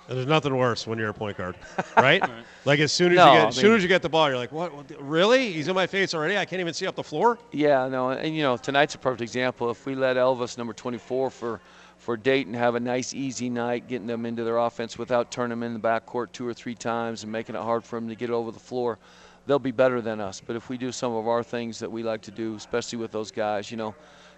[0.08, 1.56] And there's nothing worse when you're a point guard,
[1.96, 2.22] right?
[2.64, 4.28] like as soon as No, you get, I as soon as you get the ball,
[4.28, 4.90] you're like, what, what?
[5.00, 5.52] Really?
[5.52, 6.36] He's in my face already.
[6.36, 7.38] I can't even see up the floor.
[7.52, 9.70] Yeah, no, and you know tonight's a perfect example.
[9.70, 11.60] If we let Elvis, number 24, for
[12.00, 15.62] for Dayton have a nice easy night, getting them into their offense without turning them
[15.62, 18.30] in the backcourt two or three times and making it hard for them to get
[18.30, 18.98] over the floor,
[19.46, 20.40] they'll be better than us.
[20.44, 23.12] But if we do some of our things that we like to do, especially with
[23.12, 23.94] those guys, you know,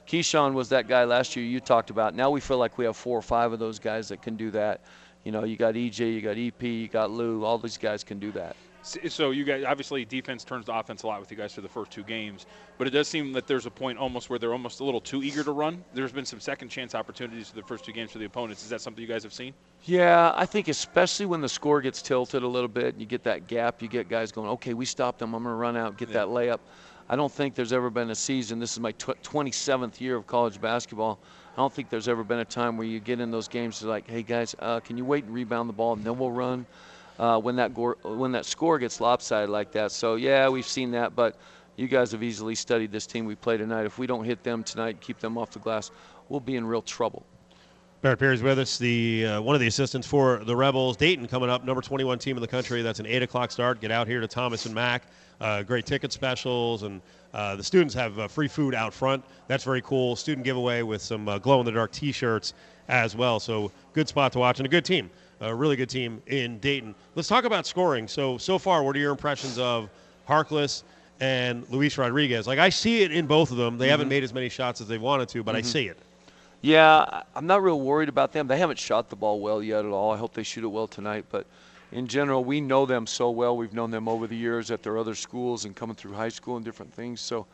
[0.08, 2.16] Keshon was that guy last year you talked about.
[2.16, 4.50] Now we feel like we have four or five of those guys that can do
[4.50, 4.80] that.
[5.24, 7.44] You know, you got EJ, you got EP, you got Lou.
[7.44, 8.56] All these guys can do that.
[8.82, 11.68] So you guys obviously defense turns to offense a lot with you guys for the
[11.68, 12.46] first two games,
[12.78, 15.22] but it does seem that there's a point almost where they're almost a little too
[15.22, 15.84] eager to run.
[15.94, 18.64] There's been some second chance opportunities for the first two games for the opponents.
[18.64, 19.54] Is that something you guys have seen?
[19.84, 23.22] Yeah, I think especially when the score gets tilted a little bit and you get
[23.22, 25.32] that gap, you get guys going, okay, we stopped them.
[25.32, 26.58] I'm going to run out and get that layup.
[27.08, 28.58] I don't think there's ever been a season.
[28.58, 31.20] This is my tw- 27th year of college basketball.
[31.52, 34.08] I don't think there's ever been a time where you get in those games like,
[34.08, 36.64] hey guys, uh, can you wait and rebound the ball and then we'll run
[37.18, 37.68] uh, when that
[38.02, 39.92] when that score gets lopsided like that.
[39.92, 41.36] So yeah, we've seen that, but
[41.76, 43.84] you guys have easily studied this team we play tonight.
[43.84, 45.90] If we don't hit them tonight, keep them off the glass,
[46.28, 47.24] we'll be in real trouble.
[48.00, 50.96] Barret Peery's with us, the uh, one of the assistants for the Rebels.
[50.96, 52.82] Dayton coming up, number 21 team in the country.
[52.82, 53.80] That's an 8 o'clock start.
[53.80, 55.04] Get out here to Thomas and Mack.
[55.42, 57.00] Uh, great ticket specials, and
[57.34, 59.24] uh, the students have uh, free food out front.
[59.48, 60.14] That's very cool.
[60.14, 62.54] Student giveaway with some uh, glow in the dark t shirts
[62.86, 63.40] as well.
[63.40, 65.10] So, good spot to watch, and a good team.
[65.40, 66.94] A really good team in Dayton.
[67.16, 68.06] Let's talk about scoring.
[68.06, 69.90] So, so far, what are your impressions of
[70.28, 70.84] Harkless
[71.18, 72.46] and Luis Rodriguez?
[72.46, 73.78] Like, I see it in both of them.
[73.78, 75.98] They haven't made as many shots as they wanted to, but I see it.
[76.64, 78.46] Yeah, I'm not real worried about them.
[78.46, 80.12] They haven't shot the ball well yet at all.
[80.12, 81.24] I hope they shoot it well tonight.
[81.28, 81.44] But
[81.90, 83.56] in general, we know them so well.
[83.56, 86.54] We've known them over the years at their other schools and coming through high school
[86.54, 87.20] and different things.
[87.20, 87.46] So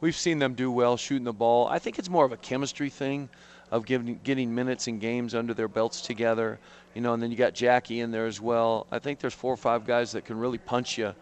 [0.00, 1.68] we've seen them do well shooting the ball.
[1.68, 3.28] I think it's more of a chemistry thing
[3.70, 6.58] of giving, getting minutes and games under their belts together.
[6.96, 8.88] You know, and then you got Jackie in there as well.
[8.90, 11.14] I think there's four or five guys that can really punch you.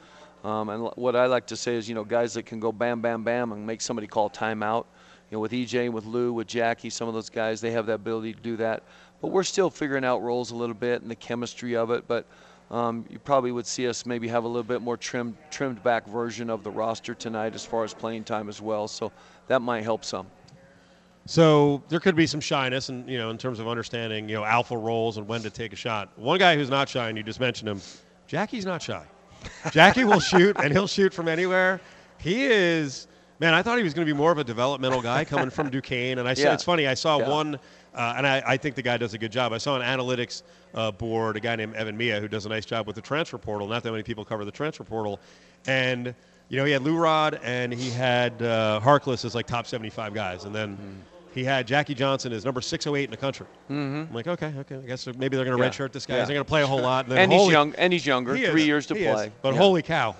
[0.44, 3.02] Um, and what I like to say is, you know, guys that can go bam,
[3.02, 4.86] bam, bam and make somebody call timeout.
[5.34, 8.34] Know, with EJ, with Lou, with Jackie, some of those guys, they have that ability
[8.34, 8.84] to do that.
[9.20, 12.06] But we're still figuring out roles a little bit and the chemistry of it.
[12.06, 12.24] But
[12.70, 16.06] um, you probably would see us maybe have a little bit more trimmed, trimmed back
[16.06, 18.86] version of the roster tonight as far as playing time as well.
[18.86, 19.10] So
[19.48, 20.26] that might help some.
[21.26, 24.44] So there could be some shyness, and you know, in terms of understanding, you know,
[24.44, 26.10] alpha roles and when to take a shot.
[26.16, 27.80] One guy who's not shy, and you just mentioned him,
[28.26, 29.04] Jackie's not shy.
[29.72, 31.80] Jackie will shoot, and he'll shoot from anywhere.
[32.18, 33.08] He is,
[33.40, 33.54] man.
[33.54, 36.18] I thought he was going to be more of a developmental guy coming from Duquesne,
[36.18, 36.42] and I saw.
[36.42, 36.54] Yeah.
[36.54, 36.86] It's funny.
[36.86, 37.28] I saw Yeah.
[37.28, 37.54] one,
[37.94, 39.52] uh, and I, I think the guy does a good job.
[39.52, 40.42] I saw an analytics
[40.74, 43.38] uh, board, a guy named Evan Miya, who does a nice job with the transfer
[43.38, 43.66] portal.
[43.68, 45.20] Not that many people cover the transfer portal,
[45.66, 46.14] and
[46.48, 50.14] you know, he had Lou Rod and he had uh, Harkless as like top 75
[50.14, 50.78] guys, and then.
[51.34, 53.46] He had Jackie Johnson as number 608 in the country.
[53.68, 54.08] Mm-hmm.
[54.08, 54.76] I'm like, okay, okay.
[54.76, 55.68] I guess maybe they're going to Yeah.
[55.68, 56.14] redshirt this guy.
[56.14, 56.20] Yeah.
[56.20, 57.06] He's not going to play a whole lot.
[57.06, 57.74] And, then And he's young.
[57.76, 58.36] And he's younger.
[58.36, 58.66] he Three is.
[58.68, 59.12] years to He is.
[59.12, 59.32] play.
[59.42, 59.58] But Yeah.
[59.58, 60.14] holy cow,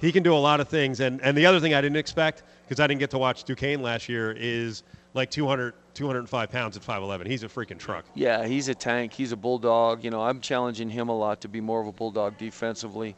[0.00, 1.00] he can do a lot of things.
[1.00, 3.82] And and the other thing I didn't expect because I didn't get to watch Duquesne
[3.82, 7.26] last year is like 200, 205 pounds at 5'11.
[7.26, 8.04] He's a freaking truck.
[8.14, 9.12] Yeah, he's a tank.
[9.12, 10.04] He's a bulldog.
[10.04, 13.16] You know, I'm challenging him a lot to be more of a bulldog defensively.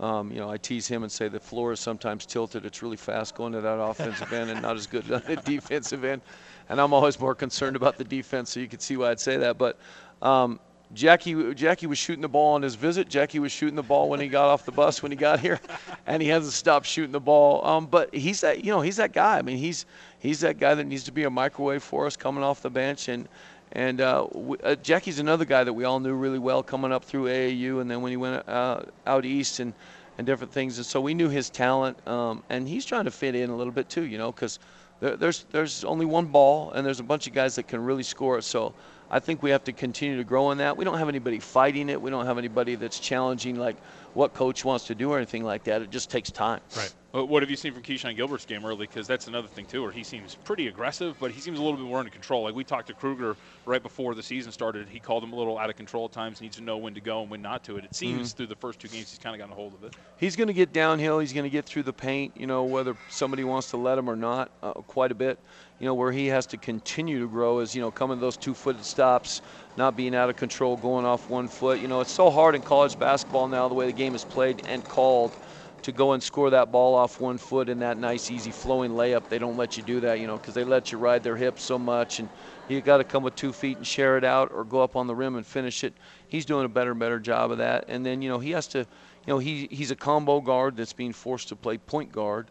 [0.00, 2.64] Um, you know, I tease him and say the floor is sometimes tilted.
[2.64, 6.02] It's really fast going to that offensive end and not as good on the defensive
[6.02, 6.22] end.
[6.70, 9.36] And I'm always more concerned about the defense, so you can see why I'd say
[9.36, 9.58] that.
[9.58, 9.78] But
[10.22, 10.58] um,
[10.94, 13.08] Jackie, Jackie was shooting the ball on his visit.
[13.08, 15.60] Jackie was shooting the ball when he got off the bus when he got here,
[16.06, 17.64] and he hasn't stopped shooting the ball.
[17.66, 19.38] Um, but he's that, you know, he's that guy.
[19.38, 19.86] I mean, he's
[20.18, 23.08] he's that guy that needs to be a microwave for us coming off the bench
[23.08, 23.28] and.
[23.72, 27.04] And uh, w- uh, Jackie's another guy that we all knew really well coming up
[27.04, 29.72] through AAU, and then when he went uh, out east and,
[30.16, 30.76] and different things.
[30.76, 33.72] And so we knew his talent, um, and he's trying to fit in a little
[33.72, 34.60] bit too, you know, because
[35.00, 38.04] there, there's there's only one ball, and there's a bunch of guys that can really
[38.04, 38.40] score.
[38.42, 38.74] So
[39.10, 40.76] I think we have to continue to grow in that.
[40.76, 42.00] We don't have anybody fighting it.
[42.00, 43.76] We don't have anybody that's challenging like
[44.14, 45.82] what coach wants to do or anything like that.
[45.82, 46.60] It just takes time.
[46.76, 46.94] Right.
[47.12, 48.88] What have you seen from Keshon Gilbert's game early?
[48.88, 51.76] Because that's another thing too, where he seems pretty aggressive, but he seems a little
[51.76, 52.42] bit more under control.
[52.42, 53.36] Like we talked to Kruger
[53.66, 56.40] right before the season started, he called him a little out of control at times.
[56.40, 57.76] Needs to know when to go and when not to.
[57.76, 57.84] It.
[57.84, 59.94] It seems through the first two games he's kind of gotten a hold of it.
[60.16, 61.20] He's going to get downhill.
[61.20, 64.10] He's going to get through the paint, you know, whether somebody wants to let him
[64.10, 65.38] or not, uh, quite a bit.
[65.80, 68.36] You know, where he has to continue to grow is, you know, coming to those
[68.36, 69.42] two footed stops,
[69.76, 71.80] not being out of control, going off one foot.
[71.80, 74.62] You know, it's so hard in college basketball now, the way the game is played
[74.66, 75.36] and called,
[75.82, 79.28] to go and score that ball off one foot in that nice, easy flowing layup.
[79.28, 81.62] They don't let you do that, you know, because they let you ride their hips
[81.62, 82.20] so much.
[82.20, 82.30] And
[82.68, 85.06] you got to come with two feet and share it out or go up on
[85.06, 85.92] the rim and finish it.
[86.28, 87.84] He's doing a better and better job of that.
[87.88, 88.86] And then, you know, he has to, you
[89.26, 92.46] know, he, he's a combo guard that's being forced to play point guard.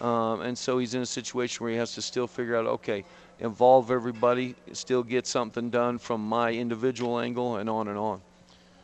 [0.00, 3.04] Um, and so he's in a situation where he has to still figure out, okay,
[3.40, 8.20] involve everybody, still get something done from my individual angle, and on and on.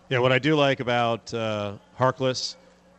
[0.08, 2.56] Yeah, what I do like about uh, Harkless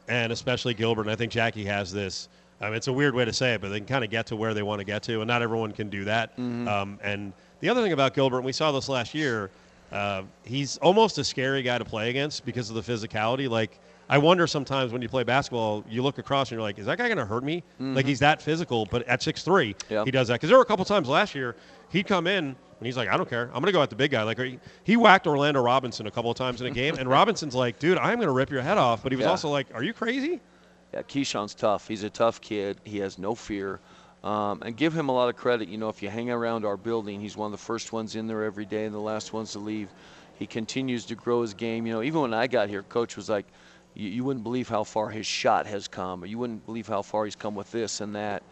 [0.07, 2.27] and especially Gilbert, and I think Jackie has this.
[2.59, 4.27] I mean, it's a weird way to say it, but they can kind of get
[4.27, 6.37] to where they want to get to, and not everyone can do that.
[6.37, 9.49] Um, and the other thing about Gilbert, and we saw this last year,
[9.91, 13.49] uh, he's almost a scary guy to play against because of the physicality.
[13.49, 13.79] Like,
[14.13, 16.99] I wonder sometimes when you play basketball, you look across and you're like, is that
[16.99, 17.63] guy going to hurt me?
[17.79, 20.05] Like, he's that physical, but at 6'3, Yeah.
[20.05, 20.35] he does that.
[20.35, 21.55] Because there were a couple times last year,
[21.89, 22.55] he'd come in and
[22.85, 23.45] he's like, I don't care.
[23.45, 24.21] I'm going to go at the big guy.
[24.21, 27.55] Like, he, he whacked Orlando Robinson a couple of times in a game, and Robinson's
[27.55, 29.01] like, dude, I'm going to rip your head off.
[29.01, 29.31] But he was Yeah.
[29.31, 30.39] also like, are you crazy?
[30.93, 31.87] Yeah, Keshon's tough.
[31.87, 32.77] He's a tough kid.
[32.83, 33.79] He has no fear.
[34.23, 35.69] Um, and give him a lot of credit.
[35.69, 38.27] You know, if you hang around our building, he's one of the first ones in
[38.27, 39.89] there every day and the last ones to leave.
[40.37, 41.87] He continues to grow his game.
[41.87, 43.47] You know, even when I got here, coach was like,
[43.95, 47.01] you, you wouldn't believe how far his shot has come, or you wouldn't believe how
[47.01, 48.43] far he's come with this and that.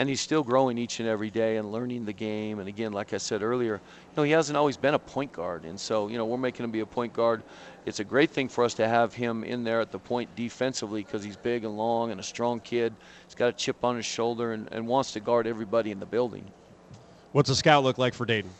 [0.00, 2.60] And he's still growing each and every day and learning the game.
[2.60, 5.64] And again, like I said earlier, you know, he hasn't always been a point guard.
[5.64, 7.42] And so, you know, we're making him be a point guard.
[7.84, 11.02] It's a great thing for us to have him in there at the point defensively
[11.02, 12.94] because he's big and long and a strong kid.
[13.26, 16.06] He's got a chip on his shoulder and, and wants to guard everybody in the
[16.06, 16.44] building.
[17.32, 18.50] What's the scout look like for Dayton?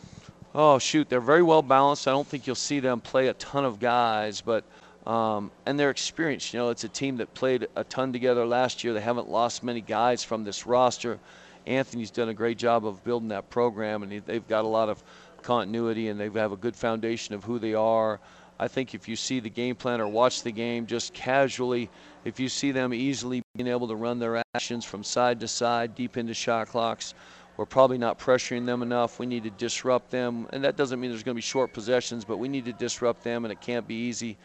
[0.53, 2.07] Oh shoot, they're very well balanced.
[2.07, 4.63] I don't think you'll see them play a ton of guys, but
[5.09, 6.53] um, and they're experienced.
[6.53, 8.93] You know, it's a team that played a ton together last year.
[8.93, 11.17] They haven't lost many guys from this roster.
[11.65, 15.03] Anthony's done a great job of building that program, and they've got a lot of
[15.41, 18.19] continuity, and they have a good foundation of who they are.
[18.59, 21.89] I think if you see the game plan or watch the game just casually,
[22.23, 25.95] if you see them easily being able to run their actions from side to side,
[25.95, 27.15] deep into shot clocks,
[27.57, 29.17] we're probably not pressuring them enough.
[29.17, 30.47] We need to disrupt them.
[30.51, 33.23] And that doesn't mean there's going to be short possessions, but we need to disrupt
[33.23, 34.37] them, and it can't be easy.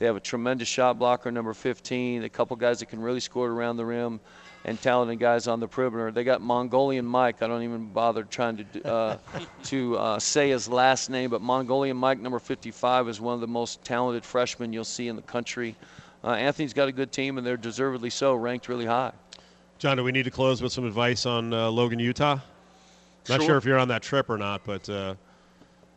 [0.00, 3.48] They have a tremendous shot blocker, number 15, a couple guys that can really score
[3.48, 4.18] it around the rim,
[4.64, 6.10] and talented guys on the perimeter.
[6.10, 7.42] They got Mongolian Mike.
[7.42, 9.18] I don't even bother trying to uh,
[9.64, 13.46] to uh, say his last name, but Mongolian Mike, number 55, is one of the
[13.46, 15.76] most talented freshmen you'll see in the country.
[16.24, 19.12] Uh, Anthony's got a good team, and they're deservedly so, ranked really high.
[19.78, 22.38] John, do we need to close with some advice on uh, Logan, Utah?
[23.28, 23.48] Not Sure.
[23.48, 25.14] sure if you're on that trip or not, but uh,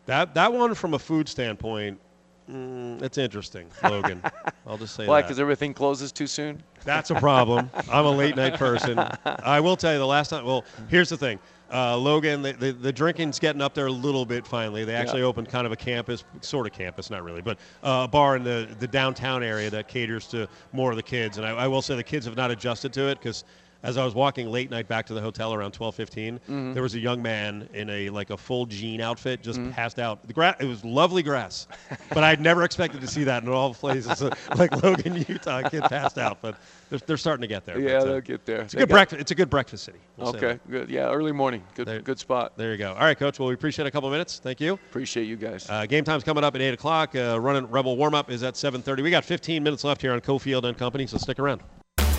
[0.07, 2.01] that that one from a food standpoint,
[2.49, 4.21] mm, it's interesting, Logan.
[4.67, 5.21] I'll just say Why?
[5.21, 5.27] that.
[5.27, 6.63] Because everything closes too soon.
[6.85, 7.69] That's a problem.
[7.89, 8.97] I'm a late night person.
[9.25, 10.45] I will tell you the last time.
[10.45, 11.39] Well, here's the thing.
[11.71, 14.83] Uh, Logan, the, the, the drinking's getting up there a little bit finally.
[14.85, 15.27] They actually Yeah.
[15.27, 18.43] opened kind of a campus, sort of campus, not really, but uh, a bar in
[18.43, 21.37] the, the downtown area that caters to more of the kids.
[21.37, 23.43] And I, I will say the kids have not adjusted to it because
[23.83, 26.73] as I was walking late night back to the hotel around 12:15, Mm-hmm.
[26.73, 30.25] there was a young man in a like a full jean outfit just passed out.
[30.27, 31.67] The grass, it was lovely grass,
[32.09, 34.21] but I'd never expected to see that in all places.
[34.55, 36.55] like Logan, Utah, kid passed out, but
[36.89, 37.79] they're, they're starting to get there.
[37.79, 38.61] Yeah, but, uh, they'll get there.
[38.61, 39.21] It's a They good breakfast.
[39.21, 39.99] It's a good breakfast city.
[40.17, 40.89] We'll Okay, good.
[40.89, 41.63] Yeah, early morning.
[41.75, 42.53] Good, There- good spot.
[42.57, 42.93] There you go.
[42.93, 43.39] All right, Coach.
[43.39, 44.39] Well, we appreciate a couple minutes.
[44.39, 44.73] Thank you.
[44.73, 45.69] Appreciate you guys.
[45.69, 47.15] Uh, game time's coming up at 8 o'clock.
[47.15, 49.03] Uh, Runnin' Rebel warm up is at 7.30.
[49.03, 51.61] We got 15 minutes left here on Cofield and Company, so stick around.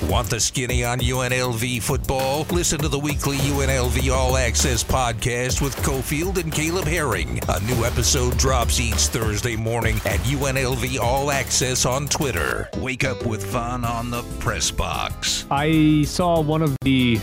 [0.09, 2.47] Want the skinny on UNLV football?
[2.51, 7.41] Listen to the weekly UNLV All Access podcast with Cofield and Caleb Herring.
[7.49, 12.69] A new episode drops each Thursday morning at UNLV All Access on Twitter.
[12.77, 15.47] Wake up with fun on the press box.
[15.51, 17.19] I saw one of the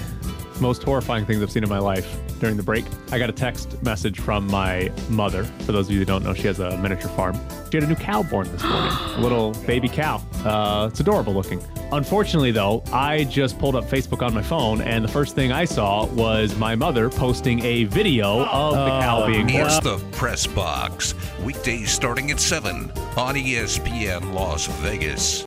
[0.62, 2.86] most horrifying things I've seen in my life during the break.
[3.12, 5.44] I got a text message from my mother.
[5.66, 7.36] For those of you that don't know, she has a miniature farm.
[7.72, 10.22] She had a new cow born this morning, a little baby cow.
[10.46, 11.62] Uh, it's adorable looking.
[11.92, 15.66] Unfortunately, though, I just pulled up Facebook on my phone, and the first thing I
[15.66, 19.66] saw was my mother posting a video of the cow being born.
[19.66, 21.16] It's the press box.
[21.44, 25.46] Weekdays starting at 7 on ESPN Las Vegas.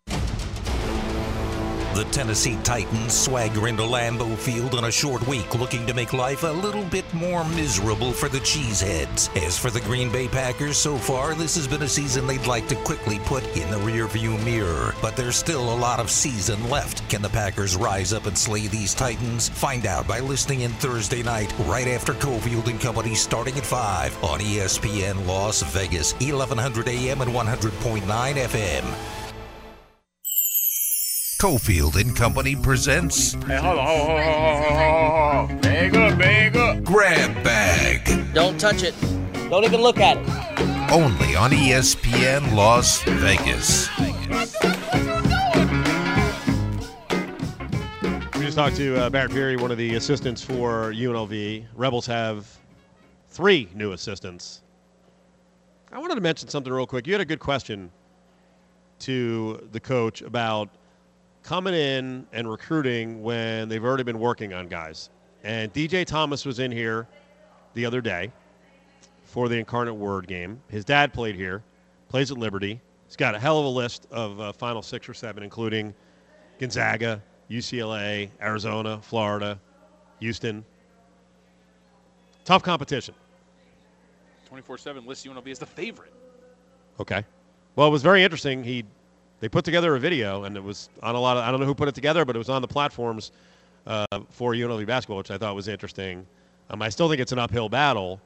[1.94, 6.42] The Tennessee Titans swagger into Lambeau Field on a short week, looking to make life
[6.42, 9.30] a little bit more miserable for the Cheeseheads.
[9.46, 12.66] As for the Green Bay Packers, so far this has been a season they'd like
[12.66, 14.92] to quickly put in the rearview mirror.
[15.00, 17.08] But there's still a lot of season left.
[17.08, 19.48] Can the Packers rise up and slay these Titans?
[19.48, 24.24] Find out by listening in Thursday night, right after Cofield and Company, starting at 5
[24.24, 29.23] on ESPN Las Vegas, 1100 AM and 100.9 FM.
[31.44, 35.60] Cofield and Company presents Hey, hold on, hold on, hold on, hold on.
[35.60, 36.82] Bag up, bag up.
[36.82, 38.94] Grab Bag, Don't touch it.
[39.50, 40.90] Don't even look at it.
[40.90, 43.90] only on ESPN Las Vegas.
[48.34, 51.66] We just talked to uh, Barret Peery, one of the assistants for UNLV.
[51.74, 52.48] Rebels have
[53.28, 54.62] three new assistants.
[55.92, 57.06] I wanted to mention something real quick.
[57.06, 57.92] You had a good question
[59.00, 60.70] to the coach about
[61.44, 65.10] coming in and recruiting when they've already been working on guys.
[65.44, 67.06] And DJ Thomas was in here
[67.74, 68.32] the other day
[69.24, 70.60] for the Incarnate Word game.
[70.68, 71.62] His dad played here,
[72.08, 72.80] plays at Liberty.
[73.06, 75.94] He's got a hell of a list of uh, final six or seven, including
[76.58, 79.60] Gonzaga, UCLA, Arizona, Florida,
[80.20, 80.64] Houston.
[82.46, 83.14] Tough competition.
[84.48, 86.12] 24 7 lists UNLV as the favorite.
[87.00, 87.24] Okay.
[87.76, 88.64] Well, it was very interesting.
[88.64, 88.84] He
[89.40, 91.66] they put together a video, and it was on a lot of I don't know
[91.66, 93.32] who put it together, but it was on the platforms
[93.86, 96.26] uh, for UNLV basketball, which I thought was interesting.
[96.70, 98.20] Um, I still think it's an uphill battle,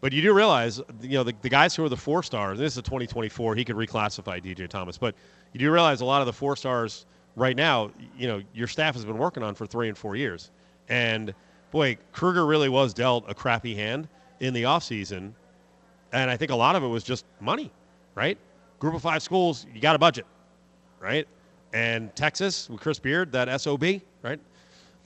[0.00, 2.58] but you do realize, you know, the, the guys who are the four stars.
[2.58, 3.54] This is a 2024.
[3.54, 5.14] He could reclassify DJ Thomas, but
[5.52, 7.90] you do realize a lot of the four stars right now.
[8.16, 10.50] You know, your staff has been working on for three and four years,
[10.88, 11.34] and
[11.72, 14.06] boy, Kruger really was dealt a crappy hand
[14.38, 15.32] in the offseason.
[16.12, 17.72] And I think a lot of it was just money,
[18.14, 18.38] right?
[18.82, 20.26] Group of five schools, you got a budget,
[20.98, 21.28] right?
[21.72, 23.84] And Texas with Chris Beard, that SOB,
[24.22, 24.40] right?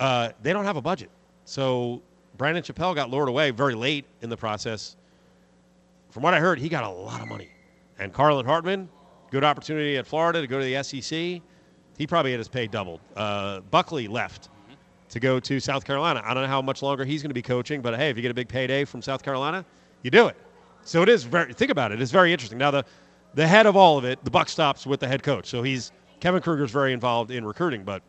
[0.01, 1.11] Uh, they don't have a budget.
[1.45, 2.01] So
[2.39, 4.97] Brandon Chappell got lured away very late in the process.
[6.09, 7.51] From what I heard, he got a lot of money.
[7.99, 8.89] And Carlin Hartman,
[9.31, 11.43] good opportunity at Florida to go to the SEC.
[11.99, 13.01] He probably had his pay doubled.
[13.15, 14.49] Uh, Buckley left
[15.11, 16.23] to go to South Carolina.
[16.25, 18.23] I don't know how much longer he's going to be coaching, but hey, if you
[18.23, 19.67] get a big payday from South Carolina,
[20.01, 20.37] you do it.
[20.83, 21.53] So it is very.
[21.53, 22.01] Think about it.
[22.01, 22.57] It's very interesting.
[22.57, 22.87] Now the
[23.37, 25.47] the head of all of it, the buck stops with the head coach.
[25.47, 28.03] So he's Kevin Kruger's very involved in recruiting, but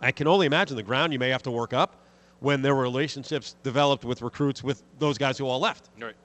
[0.00, 1.96] I can only imagine the ground you may have to work up
[2.40, 5.90] when there were relationships developed with recruits with those guys who all left.
[6.00, 6.16] Right.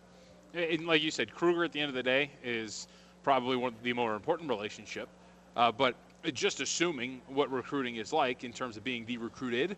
[0.56, 2.88] And like you said, Kruger at the end of the day is
[3.24, 5.10] probably one of the more important relationship.
[5.58, 5.96] Uh, but
[6.34, 9.76] just assuming what recruiting is like in terms of being the recruited,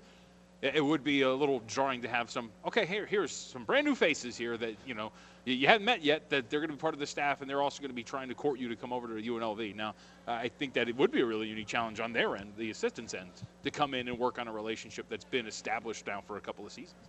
[0.62, 2.52] it it would be a little jarring to have some.
[2.66, 5.12] Okay, here here's some brand new faces here that you know
[5.46, 6.30] you, you haven't met yet.
[6.30, 8.04] That they're going to be part of the staff, and they're also going to be
[8.04, 9.76] trying to court you to come over to UNLV.
[9.76, 9.96] Now,
[10.28, 12.72] uh, I think that it would be a really unique challenge on their end, the
[12.72, 13.32] assistants' end,
[13.64, 16.66] to come in and work on a relationship that's been established now for a couple
[16.66, 17.08] of seasons.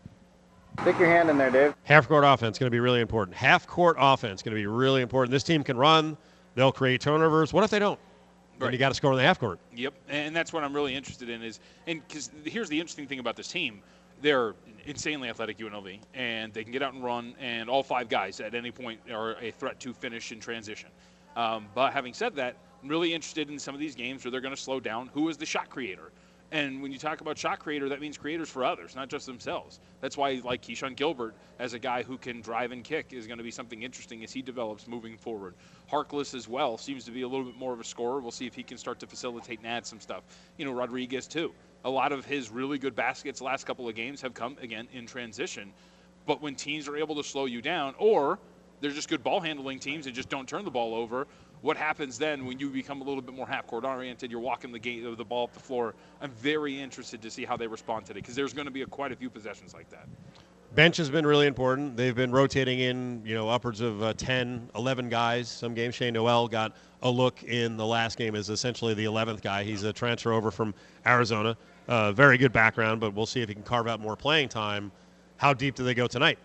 [0.82, 1.74] Stick your hand in there, Dave.
[1.82, 3.36] Half court offense going to be really important.
[3.36, 5.30] Half court offense going to be really important.
[5.30, 6.16] This team can run.
[6.54, 7.52] They'll create turnovers.
[7.52, 7.98] What if they don't?
[8.66, 8.72] Right.
[8.72, 9.58] you got to score in the half court.
[9.74, 13.18] Yep, and that's what I'm really interested in is, and because here's the interesting thing
[13.18, 13.82] about this team,
[14.20, 14.54] they're
[14.86, 18.54] insanely athletic UNLV, and they can get out and run, and all five guys at
[18.54, 20.90] any point are a threat to finish in transition.
[21.36, 24.40] Um, but having said that, I'm really interested in some of these games where they're
[24.40, 25.10] going to slow down.
[25.14, 26.12] Who is the shot creator?
[26.52, 29.78] And when you talk about shot creator, that means creators for others, not just themselves.
[30.00, 33.38] That's why, like Keshon Gilbert, as a guy who can drive and kick, is going
[33.38, 35.54] to be something interesting as he develops moving forward.
[35.90, 38.18] Harkless as well seems to be a little bit more of a scorer.
[38.20, 40.24] We'll see if he can start to facilitate and add some stuff.
[40.56, 41.52] You know, Rodriguez too.
[41.84, 45.06] A lot of his really good baskets last couple of games have come again in
[45.06, 45.72] transition.
[46.26, 48.40] But when teams are able to slow you down, or
[48.80, 51.26] they're just good ball handling teams and just don't turn the ball over.
[51.62, 54.30] What happens then when you become a little bit more half court oriented?
[54.30, 55.94] You're walking the game of the ball up the floor.
[56.20, 58.86] I'm very interested to see how they respond today because there's going to be a,
[58.86, 60.08] quite a few possessions like that.
[60.74, 61.96] Bench has been really important.
[61.96, 65.48] They've been rotating in, you know, upwards of uh, 10, 11 guys.
[65.48, 69.42] Some games, Shane Nowell got a look in the last game as essentially the 11th
[69.42, 69.64] guy.
[69.64, 70.72] He's a transfer over from
[71.04, 71.56] Arizona.
[71.88, 74.92] Uh, very good background, but we'll see if he can carve out more playing time.
[75.38, 76.38] How deep do they go tonight?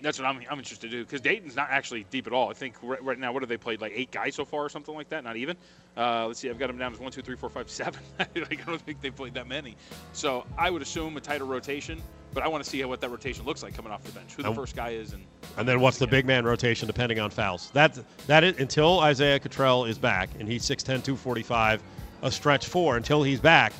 [0.00, 2.50] That's what I'm, I'm interested to do because Dayton's not actually deep at all.
[2.50, 3.80] I think right, right now, what have they played?
[3.80, 5.24] Like eight guys so far or something like that?
[5.24, 5.56] Not even.
[5.96, 6.50] Uh, let's see.
[6.50, 8.00] I've got them down as one, two, three, four, five, seven.
[8.18, 9.76] like, I don't think they've played that many.
[10.12, 12.02] So I would assume a tighter rotation,
[12.34, 14.34] but I want to see what that rotation looks like coming off the bench.
[14.34, 15.24] Who the first guy is, and
[15.56, 17.70] And then what's the big man rotation depending on fouls?
[17.70, 21.82] That that is until Isaiah Cottrell is back and he's 6'10", 245,
[22.22, 22.96] a stretch four.
[22.96, 23.72] Until he's back,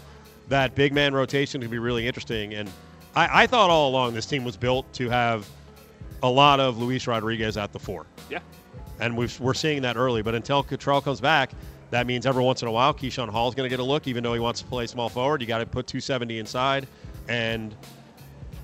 [0.49, 2.55] that big man rotation can be really interesting.
[2.55, 2.71] And
[3.15, 5.49] I, I thought all along this team was built to have
[6.23, 8.07] a lot of Luis Rodriguez at the four.
[8.31, 8.41] Yeah.
[9.01, 10.23] And we've, we're seeing that early.
[10.23, 11.51] But until Cottrell comes back,
[11.91, 14.09] That means every once in a while, Keshawn Hall is going to get a look,
[14.09, 15.41] even though he wants to play small forward.
[15.41, 16.89] You got to put 270 inside,
[17.29, 17.73] and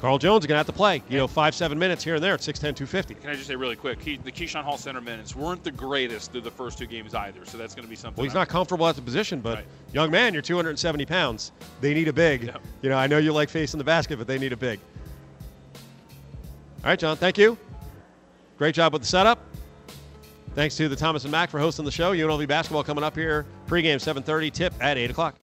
[0.00, 1.00] Carl Jones is going to have to play.
[1.08, 3.14] You know, five seven minutes here and there at 6'10", 250.
[3.14, 4.00] Can I just say really quick?
[4.00, 7.44] Key, the Keshawn Hall center minutes weren't the greatest through the first two games either,
[7.44, 8.20] so that's going to be something.
[8.20, 9.66] Well, he's not comfortable at the position, but Right.
[9.92, 11.52] young man, you're 270 pounds.
[11.80, 12.42] They need a big.
[12.42, 12.56] Yeah.
[12.82, 14.80] You know, I know you like facing the basket, but they need a big.
[16.84, 17.16] All right, John.
[17.16, 17.56] Thank you.
[18.58, 19.38] Great job with the setup.
[20.54, 22.12] Thanks to the Thomas and Mack for hosting the show.
[22.12, 23.46] UNLV basketball coming up here.
[23.66, 24.52] Pregame 7:30.
[24.52, 25.36] Tip at 8 o'clock.